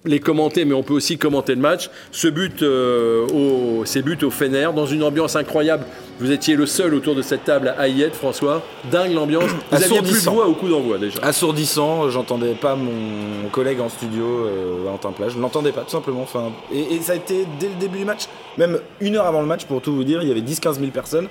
[0.07, 1.89] les commenter, mais on peut aussi commenter le match.
[2.11, 5.85] Ce but, euh, au, ces buts au Fener, dans une ambiance incroyable.
[6.19, 8.63] Vous étiez le seul autour de cette table à y être, François.
[8.91, 9.43] Dingue l'ambiance.
[9.43, 10.33] Vous aviez plus de Assourdissant.
[10.33, 11.19] voix au coup d'envoi déjà.
[11.21, 16.21] Assourdissant, j'entendais pas mon collègue en studio, euh, Valentin Plage, je l'entendais pas tout simplement.
[16.23, 18.23] Enfin, et, et ça a été dès le début du match,
[18.57, 20.87] même une heure avant le match pour tout vous dire, il y avait 10-15 000
[20.91, 21.27] personnes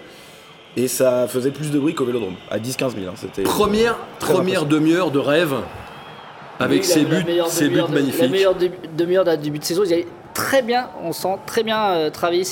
[0.77, 2.93] et ça faisait plus de bruit qu'au Vélodrome, à 10-15 000.
[3.09, 5.55] hein, c'était Première, première demi-heure de rêve
[6.61, 8.31] avec Oui, ces la- la buts, ces buts de- La magnifiques.
[8.31, 11.91] meilleure demi- demi-heure de début de saison, ils avaient très bien, on sent très bien
[11.91, 12.45] euh, travailler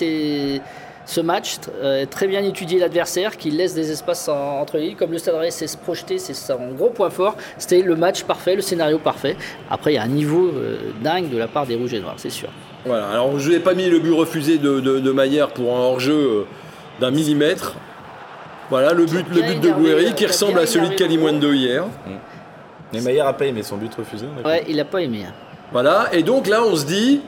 [1.06, 4.96] ce match, euh, très bien étudier l'adversaire, qui laisse des espaces en- entre les lignes.
[4.96, 7.36] Comme le Stade Rennais sait se projeter, c'est son gros point fort.
[7.58, 9.36] C'était le match parfait, le scénario parfait.
[9.70, 12.14] Après, il y a un niveau euh, dingue de la part des Rouges et Noirs,
[12.16, 12.48] c'est sûr.
[12.86, 15.80] Voilà, alors je n'ai pas mis le but refusé de, de, de Maillère pour un
[15.80, 16.44] hors-jeu euh,
[17.00, 17.74] d'un millimètre.
[18.70, 21.84] Voilà, le but, le but de euh, qui ressemble à celui de Kalimundo hier.
[22.94, 24.26] Mais Maillard a pas aimé son but refusé.
[24.42, 25.24] on Ouais, il n'a pas aimé.
[25.28, 25.32] hein.
[25.72, 27.20] Voilà, et donc là on se dit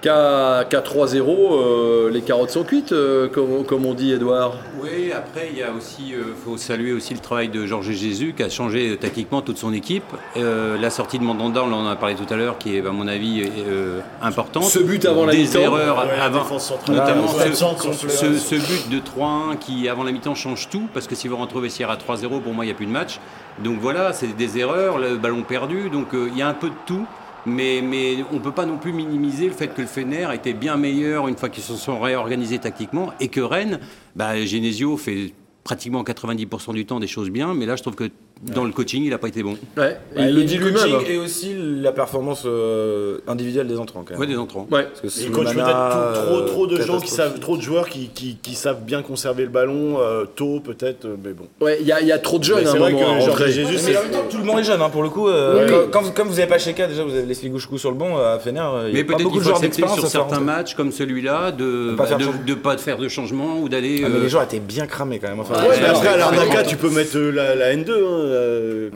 [0.00, 4.54] qu'à qu'à 3-0, euh, les carottes sont cuites, euh, comme, comme on dit Edouard.
[4.82, 8.34] Oui, après, il y a aussi, euh, faut saluer aussi le travail de Georges Jésus
[8.36, 10.04] qui a changé euh, tactiquement toute son équipe.
[10.36, 12.90] Euh, la sortie de Mandanda, on en a parlé tout à l'heure, qui est, à
[12.92, 14.64] mon avis, euh, importante.
[14.64, 15.58] Ce but avant la Des mi-temps.
[15.60, 16.44] erreurs Ouais, avant.
[16.88, 17.76] Notamment Ah, ce, ce- son
[18.08, 21.36] ce- ce but de 3-1 qui, avant la mi-temps, change tout, parce que si vous
[21.36, 23.18] retrouvez Sierra à 3-0, pour moi, il n'y a plus de match.
[23.62, 26.68] Donc voilà, c'est des erreurs, le ballon perdu, donc euh, il y a un peu
[26.68, 27.04] de tout.
[27.46, 27.82] Mais,
[28.30, 31.28] on ne peut pas non plus minimiser le fait que le Fener était bien meilleur
[31.28, 33.80] une fois qu'ils se sont réorganisés tactiquement et que Rennes,
[34.16, 35.32] bah, Genesio fait
[35.64, 38.10] pratiquement 90% du temps des choses bien, mais là je trouve que
[38.42, 39.56] dans le coaching il n'a pas été bon.
[39.76, 40.82] Ouais, et Bah, il le dit lui-même.
[40.94, 40.98] hein.
[41.08, 44.20] Et aussi la performance euh, individuelle des entrants quand même.
[44.20, 44.66] Ouais, des entrants.
[44.70, 44.84] Ouais.
[44.84, 47.88] Parce que Il coach Slimana, peut-être trop, trop de gens qui savent, trop de joueurs
[47.88, 51.44] qui, qui, qui savent bien conserver le ballon euh, tôt peut-être, euh, mais bon.
[51.60, 53.28] Ouais, il y, a- il y a trop de jeunes c'est vrai moment que Georges
[53.28, 53.52] rentrer.
[53.52, 55.28] Jésus, Mais c'est en même temps, tout le monde est jeune, hein, pour le coup.
[55.28, 55.84] euh, Oui, oui.
[55.92, 58.16] quand, quand- comme vous n'avez pas Cheka, déjà vous avez Leslie Gouchkou sur le banc
[58.18, 58.60] à Fener.
[58.92, 61.90] Mais peut-être beaucoup qu'il de faut joueurs accepter d'expérience sur certains matchs comme celui-là de
[61.90, 62.06] De pas
[62.78, 63.58] faire de, changement.
[63.60, 64.02] ou d'aller.
[64.04, 65.40] Ah, mais les joueurs étaient bien cramés quand même.
[65.40, 68.29] Après, à l'Arnaca, tu peux mettre la, la N2.
[68.30, 68.90] Euh,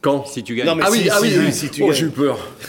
[0.00, 0.66] Quand si tu gagnes.
[0.66, 1.52] Non, mais Ah oui, si, ah oui, si, oui.
[1.52, 1.94] si tu oh, gagnes.
[1.94, 2.38] j'ai eu peur.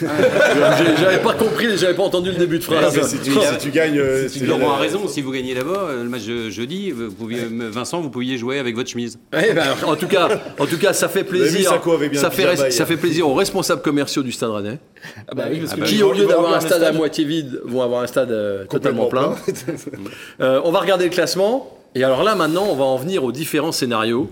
[1.00, 2.94] J'avais pas compris, j'avais pas entendu le début de phrase.
[2.94, 5.80] mais si tu, si tu gagnes, euh, c'est- Laurent a raison, si vous gagnez là-bas,
[5.88, 9.18] euh, le match de jeudi, vous pouviez, Vincent, vous pouviez jouer avec votre chemise.
[9.32, 9.42] Ben,
[9.86, 10.28] en tout cas,
[10.58, 11.70] en tout cas, ça fait plaisir.
[12.10, 14.78] Bien Ça fait, ça plaisir aux responsables commerciaux du Stade Rennais,
[15.28, 17.24] Ah bah oui, parce Ah que bah qui au lieu d'avoir un stade à moitié
[17.24, 19.34] vide, vont avoir un stade euh, totalement plein.
[20.40, 21.78] Euh, on va regarder le classement.
[21.94, 24.30] Et alors là, maintenant, on va en venir aux différents scénarios.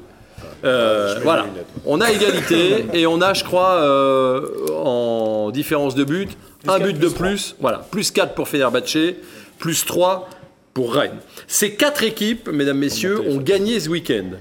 [0.64, 1.46] Euh, voilà,
[1.86, 6.36] on a égalité et on a, je crois, euh, en différence de but,
[6.68, 7.56] un but de plus.
[7.60, 9.14] Voilà, plus 4 pour Fenerbahce,
[9.58, 10.28] plus 3
[10.74, 11.18] pour Rennes.
[11.46, 14.36] Ces quatre équipes, mesdames, messieurs, ont gagné ce week-end.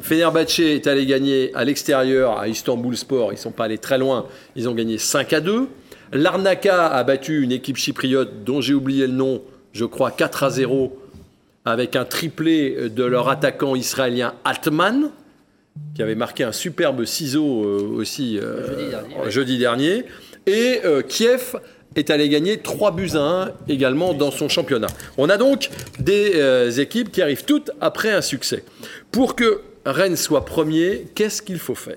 [0.00, 3.32] Fenerbahce est allé gagner à l'extérieur à Istanbul Sport.
[3.32, 4.26] Ils ne sont pas allés très loin.
[4.56, 5.68] Ils ont gagné 5 à 2.
[6.12, 9.42] L'Arnaca a battu une équipe chypriote dont j'ai oublié le nom,
[9.72, 10.98] je crois 4 à 0,
[11.66, 15.10] avec un triplé de leur attaquant israélien Altman,
[15.94, 19.30] qui avait marqué un superbe ciseau euh, aussi euh, Jeudi dernier, ouais.
[19.30, 20.04] jeudi dernier.
[20.46, 21.56] Et euh, Kiev
[21.96, 24.88] est allé gagner 3 buts à 1 également dans son championnat.
[25.16, 28.64] On a donc des euh, équipes qui arrivent toutes après un succès.
[29.10, 31.96] Pour que Rennes soit premier, qu'est-ce qu'il faut faire?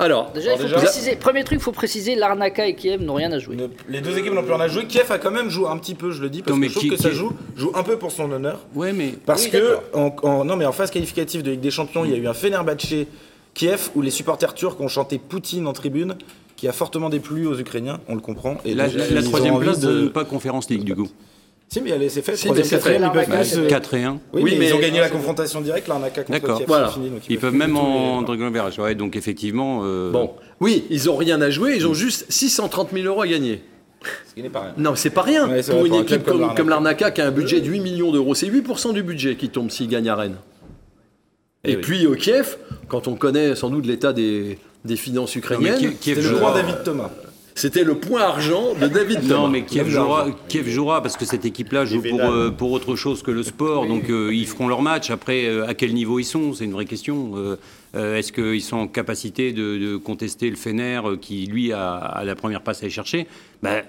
[0.00, 3.14] Alors, Déjà, il faut déjà- préciser, premier truc, il faut préciser, l'Arnaka et Kiev n'ont
[3.14, 3.54] rien à jouer.
[3.54, 4.86] Ne- Les deux équipes n'ont plus rien à jouer.
[4.86, 6.72] Kiev a quand même joué un petit peu, je le dis, parce Non, mais que
[6.72, 8.60] je trouve qui- que ça qui- joue, joue un peu pour son honneur.
[8.74, 11.70] Ouais, mais Parce Oui, que en, en- non mais en phase qualificative de Ligue des
[11.70, 13.06] Champions, il y a eu un Fenerbahçe
[13.54, 16.16] Kiev où les supporters turcs ont chanté Poutine en tribune,
[16.56, 18.56] qui a fortement déplu aux Ukrainiens, on le comprend.
[18.64, 20.84] Et la, donc, la- ils la ont troisième envie place de- donne pas Conférence League
[20.84, 21.08] du coup.
[21.72, 22.34] Si mais elle est- c'est fait.
[22.36, 23.06] Si, troisième, mais c'est quatrième, fait.
[23.06, 24.10] ils peuvent L'arnaque, plus, euh, 4 et 1.
[24.12, 26.56] Oui, Oui, mais, mais- ils ont gagné la confrontation directe, l'Arnaca contre D'accord.
[26.58, 26.66] Kiev.
[26.68, 26.88] Voilà.
[26.88, 28.50] fini, donc Ils peuvent même en Dragon.
[28.78, 29.82] Ouais, donc effectivement.
[29.84, 33.28] euh, bon, oui, ils ont rien à jouer, ils ont juste 630 000 euros à
[33.28, 33.62] gagner.
[34.28, 34.74] Ce qui n'est pas rien.
[34.78, 35.48] Non, c'est pas rien.
[35.48, 37.10] Ouais, pour vrai, une pour équipe comme comme, l'Arnaca.
[37.12, 39.88] qui a un budget de 8 millions d'euros, c'est 8% du budget qui tombe s'il
[39.88, 40.36] gagne à Rennes.
[41.62, 41.82] Et Eh oui.
[41.82, 42.56] puis au Kiev,
[42.88, 46.54] quand on connaît sans doute l'état des, des finances ukrainiennes, Kiev- Kiev C'est le point
[46.54, 47.10] David Thomas.
[47.60, 49.48] C'était le point argent de David Non, Thomas.
[49.48, 50.36] mais Kiev jouera, l'argent.
[50.48, 53.86] Kiev jouera parce que cette équipe-là joue pour, euh, pour autre chose que le sport.
[53.86, 55.10] Donc euh, ils feront leur match.
[55.10, 57.32] Après, euh, à quel niveau ils sont C'est une vraie question.
[57.94, 62.34] Est-ce qu'ils sont en capacité de, de contester le Fener qui, lui, a, a la
[62.34, 63.26] première passe à aller chercher?
[63.62, 63.82] Ben,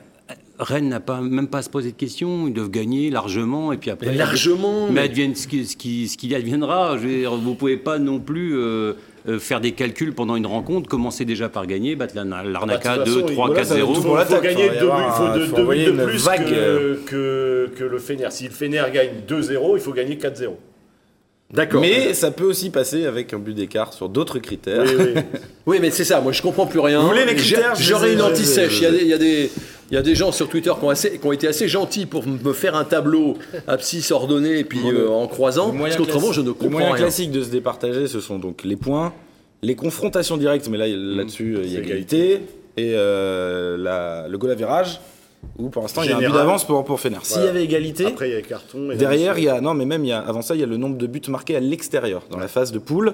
[0.60, 2.48] Rennes n'a pas, même pas à se poser de questions.
[2.48, 3.74] Ils doivent gagner largement.
[3.74, 4.88] Et puis après, Mais largement.
[4.88, 6.98] Mais mais- advienne ce qui, ce qui, ce qui adviendra.
[6.98, 8.94] Je veux dire, vous pouvez pas non plus euh,
[9.28, 10.88] euh, faire des calculs pendant une rencontre.
[10.90, 13.68] Commencer déjà par gagner, battre la- l'Arnaca Bah, de toute 2, façon, 3, voilà, 4,
[13.68, 13.94] ça va 0.
[13.94, 14.02] Il faut,
[14.42, 18.28] gagner faut y deux buts, de plus vague, que, que, que le Fener.
[18.32, 20.56] Si le Fener gagne 2-0, il faut gagner 4-0.
[21.54, 21.82] D'accord.
[21.82, 24.84] Mais ça peut aussi passer avec un but d'écart sur d'autres critères.
[24.86, 25.22] Oui, oui.
[25.68, 27.02] Oui, mais c'est ça, moi je comprends plus rien.
[27.02, 28.82] Vous voulez les critères J'aurais une anti-sèche.
[28.82, 29.52] Il y a des-
[29.92, 30.16] il y a des.
[30.16, 32.84] Gens sur Twitter qui ont, assez- qui ont été assez gentils pour me faire un
[32.86, 33.38] tableau
[33.68, 36.54] abscisse ordonné et puis le- euh, en croisant, Le moyen parce qu'autrement je ne Le
[36.54, 36.98] comprends moyen rien.
[36.98, 39.14] classique de se départager, ce sont donc les points,
[39.62, 42.42] les confrontations directes, mais là, là-dessus, il y a égalité,
[42.78, 45.00] et euh, la- le goal à virage,
[45.58, 47.18] où pour l'instant, il y a un but d'avance pour, pour Fener.
[47.24, 48.92] S'il y avait égalité, Après, il y a les cartons.
[48.92, 50.64] et derrière, il y a, non, mais même, il y a, avant ça, il y
[50.64, 53.14] a le nombre de buts marqués à l'extérieur, dans la phase de poule.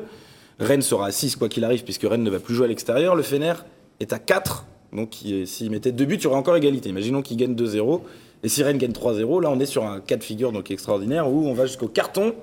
[0.60, 3.16] Rennes sera à 6, quoi qu'il arrive, puisque Rennes ne va plus jouer à l'extérieur.
[3.16, 3.54] Le Fener
[4.00, 6.90] est à 4, donc il- s'il mettait deux buts, il y aurait encore égalité.
[6.90, 8.04] Imaginons qu'il gagne 2-0.
[8.44, 11.28] Et si Rennes gagne 3-0, là on est sur un cas de figure donc extraordinaire
[11.32, 12.34] où on va jusqu'au carton.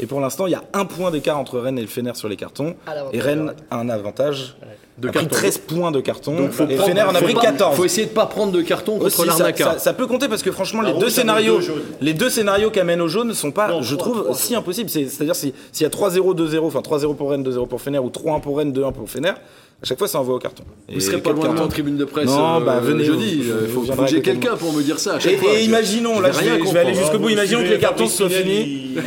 [0.00, 2.28] Et pour l'instant, il y a un point d'écart entre Rennes et le Fener sur
[2.28, 2.74] les cartons.
[3.12, 3.52] Et Rennes.
[3.70, 4.56] a un avantage
[4.96, 5.36] De a pris carton.
[5.36, 6.36] 13 points de carton.
[6.36, 7.76] Donc faut et prendre- Fener en a pris pas- 14.
[7.76, 9.64] Faut essayer de pas prendre de carton contre Aussi, ça, l'Arnaca.
[9.72, 12.70] ça- ça peut compter parce que franchement, Ah les deux scénarios, deux les deux scénarios
[12.70, 14.36] qu'amène au jaune sont pas, Non, je trois, trouve, trois.
[14.36, 14.88] si impossibles.
[14.90, 17.98] C'est- C'est-à-dire si- s'il y a 3-0, 2-0, enfin 3-0 pour Rennes, 2-0 pour Fener
[17.98, 20.62] ou 3-1 pour Rennes, 2-1 pour Fener, à chaque fois ça envoie au carton.
[20.88, 23.42] Vous serez pas loin de moi en tribune de presse Non, euh, bah, venez, jeudi.
[23.42, 25.50] vous- Euh, faut, que j'ai quelqu'un pour me dire ça à chaque Et, fois.
[25.54, 27.78] et imaginons, Je là vais je vais, je vais aller jusqu'au bout, imaginons que les
[27.80, 28.92] cartons soient finis.
[28.96, 29.02] il-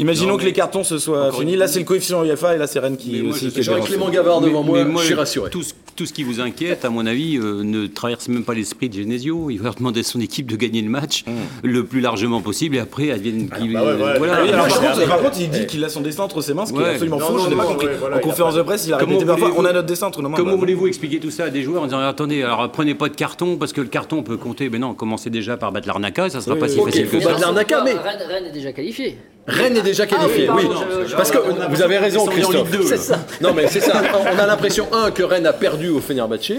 [0.00, 1.54] Imaginons Non, que les cartons se soient finis.
[1.56, 3.22] Là c'est le coefficient UEFA et là c'est Rennes qui
[3.58, 3.80] J'aurais.
[3.80, 5.50] Clément Gavard devant Mais- moi, je suis rassuré.
[5.50, 8.54] Tout ce, tout ce qui vous inquiète, à mon avis, euh, ne traverse même pas
[8.54, 9.48] l'esprit de Genesio.
[9.50, 11.24] Il va demander à son équipe de gagner le match
[11.62, 13.68] le plus largement possible et après, advienne qui.
[13.68, 14.18] bah ouais, ouais.
[14.18, 14.34] voilà.
[14.36, 16.52] Ah alors, par, contre, pense- par contre, il dit qu'il a son destin entre ses
[16.54, 16.84] mains, ce qui Ouais.
[16.84, 17.36] est absolument Non, faux.
[17.38, 17.86] non, Je n'ai pas compris.
[17.86, 20.06] ouais, voilà, en conférence pas- de presse, il a répété parfois on a notre destin
[20.08, 20.36] entre nos mains.
[20.36, 23.08] Comment Bah, voulez-vous expliquer tout ça à des joueurs en disant attendez, alors prenez pas
[23.08, 26.28] de carton parce que le carton peut compter Ben non, commencez déjà par battre l'Arnaca,
[26.28, 27.52] ça sera Oui, pas si facile que battre ça.
[27.84, 29.16] mais- Rennes est déjà qualifié.
[29.46, 32.24] Rennes est déjà qualifié, Ah oui, pardon, je- Parce que on a vous avez raison,
[32.26, 32.68] Christophe.
[32.86, 33.26] C'est ça.
[33.42, 34.02] Non, mais c'est ça.
[34.34, 36.52] On a l'impression, un, que Rennes a perdu au Fenerbahçe,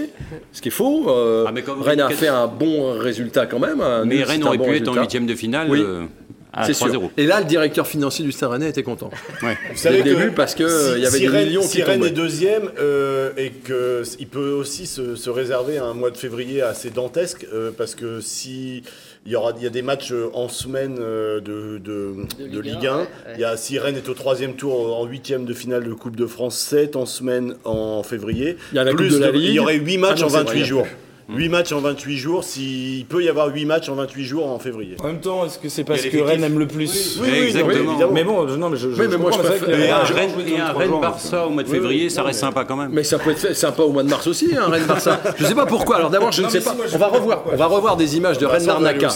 [0.52, 1.06] ce qui est faux.
[1.08, 3.82] Euh, Ah, mais comme- Rennes a fait un bon résultat quand même.
[4.04, 5.80] Mais nul, Rennes aurait bon pu être en huitième de finale Oui.
[5.82, 6.04] euh,
[6.52, 6.86] à C'est sûr.
[6.86, 7.10] 3-0.
[7.18, 9.10] Et là, le directeur financier du Stade Rennais était content.
[9.42, 9.58] Ouais.
[9.72, 11.62] Vous savez Dès le début, parce que, euh, il y avait si des Rennes- millions
[11.62, 12.08] si qui Rennes tombaient.
[12.10, 16.88] est deuxième euh, et qu'il peut aussi se, se réserver un mois de février assez
[16.90, 18.84] dantesque euh, parce que si
[19.26, 22.48] il y aura il y a des matchs euh, en semaine euh, de, de, De
[22.48, 23.06] de Ligue Ligue 1, 1, ouais, ouais.
[23.34, 26.16] il y a si Rennes est au troisième tour en huitième de finale de Coupe
[26.16, 28.56] de France, 7 en semaine en février.
[28.72, 29.54] Il y a la Plus Coupe de la Il Ligue.
[29.54, 30.64] y aurait 8 matchs Ah non, en c'est 28 vrai.
[30.68, 30.86] jours.
[31.28, 34.58] 8 matchs en 28 jours, s'il peut y avoir 8 matchs en 28 jours en
[34.60, 34.94] février.
[35.02, 36.18] En même temps, est-ce que c'est parce que.
[36.18, 37.66] Rennes aime le plus Oui, oui, non, Exactement.
[37.66, 38.12] mais évidemment.
[38.12, 40.04] Mais bon, je- non, mais je, je, Oui, mais je moi, je préfère- Et un
[40.04, 42.08] je- Rennes, jouer et comme un trois Rennes joueurs, Barça au mois de oui, février,
[42.10, 42.90] ça reste mais- sympa quand même.
[42.92, 45.20] Mais ça peut être sympa au mois de mars aussi, hein, Rennes-Barça.
[45.36, 45.96] Je sais pas pourquoi.
[45.96, 46.74] Alors d'abord, je ne sais pas.
[46.74, 49.08] moi, On va revoir, on va revoir des images de Rennes-Larnaca.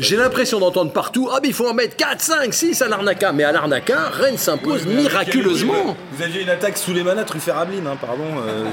[0.00, 1.28] J'ai l'impression d'entendre partout.
[1.30, 3.32] Ah, mais il faut en mettre 4, 5, 6 à l'Arnaca.
[3.32, 5.96] Mais à l'Arnaca, Rennes s'impose miraculeusement.
[6.12, 8.24] Vous aviez une attaque sous les manas Truffert-Ablin, hein, pardon.
[8.46, 8.64] euh,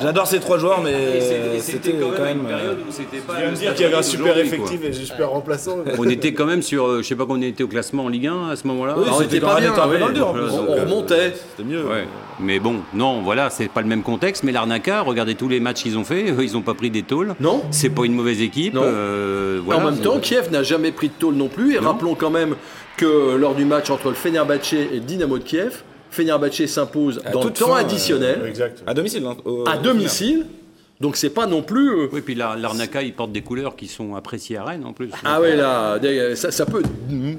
[0.00, 1.20] J'adore ces trois joueurs, mais
[1.60, 2.33] c'était quand même.
[2.48, 3.34] Euh, où c'était pas.
[3.36, 5.78] Je viens de dire qu'il y avait un super effectif et un super remplaçant.
[5.98, 8.26] On était quand même sur, euh, je sais pas qu'on était au classement en Ligue
[8.28, 8.94] 1 à ce moment-là.
[8.98, 9.72] Oui, on c'était pas bien.
[9.74, 10.42] dans le dur, en plus.
[10.52, 11.34] On, on remontait.
[11.56, 11.84] C'était mieux.
[11.84, 12.04] Ouais.
[12.40, 14.42] Mais bon, non, voilà, c'est pas le même contexte.
[14.42, 17.02] Mais l'Arnaca, regardez tous les matchs qu'ils ont fait, eux, ils ont pas pris des
[17.02, 17.34] tôles.
[17.40, 17.62] Non.
[17.70, 18.74] C'est pas une mauvaise équipe.
[18.74, 18.82] Non.
[18.84, 19.80] euh, voilà.
[19.80, 21.74] en même temps, Kiev n'a jamais pris de tôle non plus.
[21.76, 21.88] Et Non.
[21.90, 22.56] rappelons quand même
[22.96, 27.30] que lors du match entre le Fenerbahçe et le Dynamo de Kiev, Fenerbahçe s'impose À
[27.30, 28.82] dans le toute temps fin, additionnel, Exact.
[28.86, 29.24] À domicile.
[29.26, 30.46] hein, au- à domicile.
[31.00, 31.90] Donc c'est pas non plus.
[31.90, 34.92] euh, Oui, puis la- l'Arnaca, il porte des couleurs qui sont appréciées à Rennes en
[34.92, 35.10] plus.
[35.24, 36.82] Ah ouais, là, des- ça, ça peut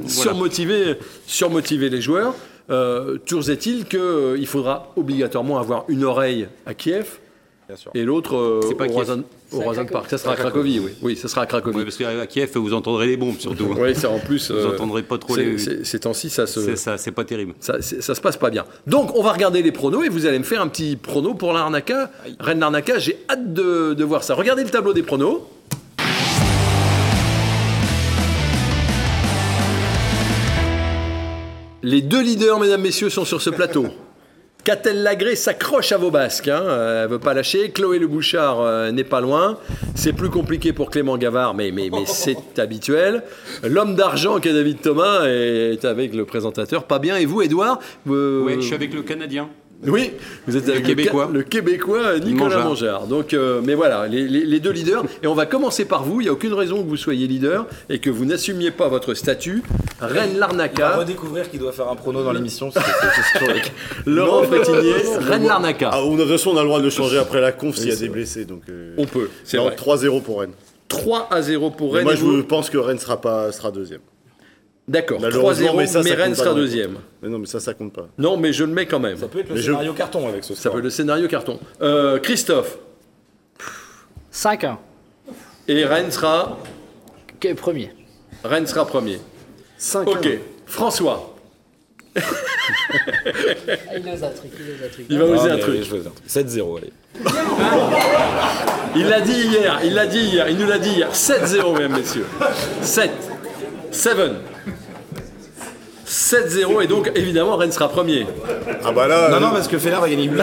[0.07, 2.35] surmotiver, surmotiver les joueurs.
[2.69, 7.19] Euh, toujours est-il qu'il faudra obligatoirement avoir une oreille à Kiev
[7.67, 7.91] Bien sûr.
[7.95, 9.91] Et l'autre euh, pas au Cracovie.
[9.91, 10.09] Park.
[10.09, 10.91] Ça sera à Cracovie, oui.
[11.01, 11.77] Oui, ça sera à Cracovie.
[11.77, 13.73] Oui, parce qu'à Kiev, vous entendrez les bombes surtout.
[13.77, 14.51] Oui, c'est en plus.
[14.51, 15.57] Vous euh, entendrez pas trop les.
[15.57, 16.59] Ces temps-ci, ça se.
[16.61, 17.53] C'est ça, c'est pas terrible.
[17.59, 18.65] Ça, ça se passe pas bien.
[18.85, 21.53] Donc, on va regarder les pronos et vous allez me faire un petit prono pour
[21.53, 22.11] l'Arnaca.
[22.39, 24.35] Rennes l'Arnaca, j'ai hâte de, de voir ça.
[24.35, 25.41] Regardez le tableau des pronos.
[31.81, 33.85] Les deux leaders, mesdames, messieurs, sont sur ce plateau.
[34.65, 37.69] Catel Lagré s'accroche à vos basques, hein, euh, elle veut pas lâcher.
[37.69, 39.59] Chloé Le Bouchard euh, n'est pas loin.
[39.93, 43.21] C'est plus compliqué pour Clément Gavard, mais, mais, mais c'est habituel.
[43.63, 46.85] L'homme d'argent qu'est David Thomas est avec le présentateur.
[46.85, 47.15] Pas bien.
[47.17, 49.49] Et vous, Edouard vous- Oui, je suis avec le Canadien.
[49.87, 50.11] Oui,
[50.47, 51.29] vous êtes avec le Québécois.
[51.31, 52.65] Le Québécois Nicolas Mangeard.
[52.67, 53.07] Mangeard.
[53.07, 55.03] Donc, euh, mais voilà, les, les- les deux leaders.
[55.21, 56.21] Et on va commencer par vous.
[56.21, 59.13] Il n'y a aucune raison que vous soyez leader et que vous n'assumiez pas votre
[59.13, 59.63] statut.
[59.99, 62.71] Rennes Il va Larnaca, redécouvrir qu'il doit faire un prono dans l'émission.
[64.05, 65.47] Laurent Rennes non.
[65.47, 65.89] Larnaca.
[65.93, 67.75] Ah, on- de toute façon, on a le droit de le changer après la conf
[67.75, 68.45] s'il y a des blessés.
[68.45, 69.75] Donc, euh, On peut, c'est non, vrai.
[69.75, 70.53] 3-0 pour Rennes.
[70.87, 72.05] 3 à 0 pour Mais Rennes.
[72.05, 74.01] moi, je vous pense que Rennes sera, pas, sera deuxième.
[74.87, 76.97] D'accord, 3 Malheureusement, 0, mais, ça, ça Rennes sera deuxième.
[77.23, 78.07] Mais non, mais ça, ça compte pas.
[78.19, 79.17] Non, mais je le mets quand même.
[79.17, 80.73] Ça peut être le Mais je- scénario carton avec ce Ça score.
[80.73, 81.59] peut être le scénario carton.
[81.81, 82.77] Euh, Christophe,
[84.31, 84.77] 5-1.
[85.67, 86.59] et Rennes sera,
[87.43, 87.91] est premier
[88.43, 89.19] Rennes sera premier.
[89.77, 90.27] 5 Ok,
[90.67, 91.31] François,
[92.15, 92.21] Ah,
[93.97, 95.05] Il nous a truc, il truc.
[95.09, 95.83] il va oser un truc.
[95.83, 96.93] je veux dire, 7-0, allez.
[98.95, 101.09] Il l'a dit hier, il l'a dit hier, il nous l'a dit hier.
[101.13, 102.25] 7-0, mesdames, messieurs.
[102.81, 103.11] 7.
[103.91, 104.19] 7.
[106.07, 108.27] 7-0, et donc évidemment Rennes sera premier.
[108.83, 110.41] Ah bah là, Non, euh, non, parce que Fener va gagner 8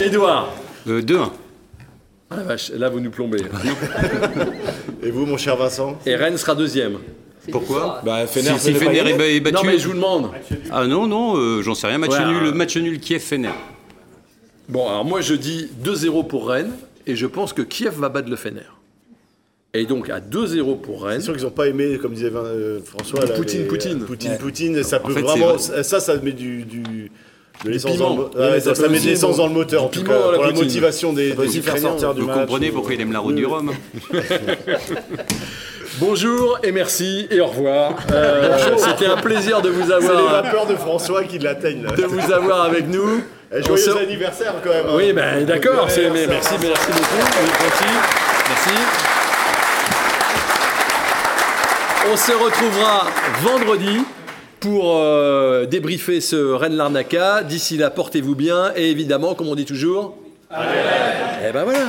[0.00, 0.52] Édouard.
[0.88, 1.30] Euh, 2-1.
[2.30, 3.42] Ah la vache, là vous nous plombez.
[5.02, 5.98] et vous, mon cher Vincent?
[6.06, 6.98] Et Rennes sera deuxième.
[7.50, 9.56] Pourquoi Bah, Fener, Si, si Fener est ba- est battu.
[9.56, 10.30] Non mais je vous demande.
[10.72, 11.98] Ah non, non, euh, j'en sais rien.
[11.98, 13.50] Match Ouais, nul, euh, match nul Kiev-Fener.
[14.68, 16.72] Bon, alors moi je dis 2-0 pour Rennes,
[17.06, 18.62] et je pense que Kiev va battre le Fener.
[19.76, 21.18] Et donc à 2-0 pour Rennes.
[21.18, 23.20] C'est sûr qu'ils n'ont pas aimé, comme disait euh, François.
[23.20, 24.00] là, Poutine, les- Poutine.
[24.04, 24.38] Poutine, Ouais.
[24.38, 25.58] Poutine, ça peut fait, vraiment.
[25.58, 26.62] c'est Ça, ça met du.
[26.64, 27.10] du
[27.64, 28.04] de l'essence piment.
[28.10, 30.12] dans le mo- Ouais, ouais, ça met de l'essence dans le moteur, en tout piment
[30.12, 31.80] cas, la pour la motivation des, des Ukrainiens.
[31.90, 32.40] sortir du Vous match.
[32.40, 33.72] comprenez pourquoi il aime la route du Rhum
[36.00, 37.94] Bonjour et merci et au revoir.
[38.12, 41.86] Euh, C'était un plaisir de vous C'est les avoir, vapeurs de François qui l'atteignent.
[41.96, 43.22] de vous avoir avec nous.
[43.64, 44.86] Joyeux se- anniversaire quand même.
[44.88, 44.94] hein.
[44.96, 47.24] Oui, ben d'accord, c'est- merci, merci beaucoup.
[47.60, 47.84] Merci.
[48.48, 49.13] Merci.
[52.12, 53.06] On se retrouvera
[53.40, 54.04] vendredi
[54.60, 57.42] pour euh, débriefer ce Rennes Larnaca.
[57.42, 60.16] D'ici là, portez-vous bien et évidemment, comme on dit toujours.
[60.52, 61.86] Eh ben voilà.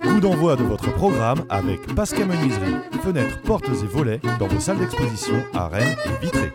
[0.00, 4.78] Coup d'envoi de votre programme avec Pascal Menuiserie, fenêtres, portes et volets dans vos salles
[4.78, 6.52] d'exposition à Rennes et Vitré.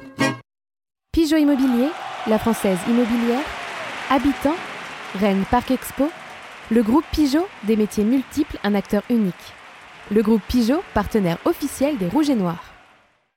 [1.17, 1.89] Pigeot Immobilier,
[2.27, 3.41] la française immobilière,
[4.11, 4.53] Habitant,
[5.19, 6.11] Rennes Parc Expo,
[6.69, 9.33] le groupe Pigeot, des métiers multiples, un acteur unique.
[10.11, 12.66] Le groupe Pigeot, partenaire officiel des Rouges et Noirs.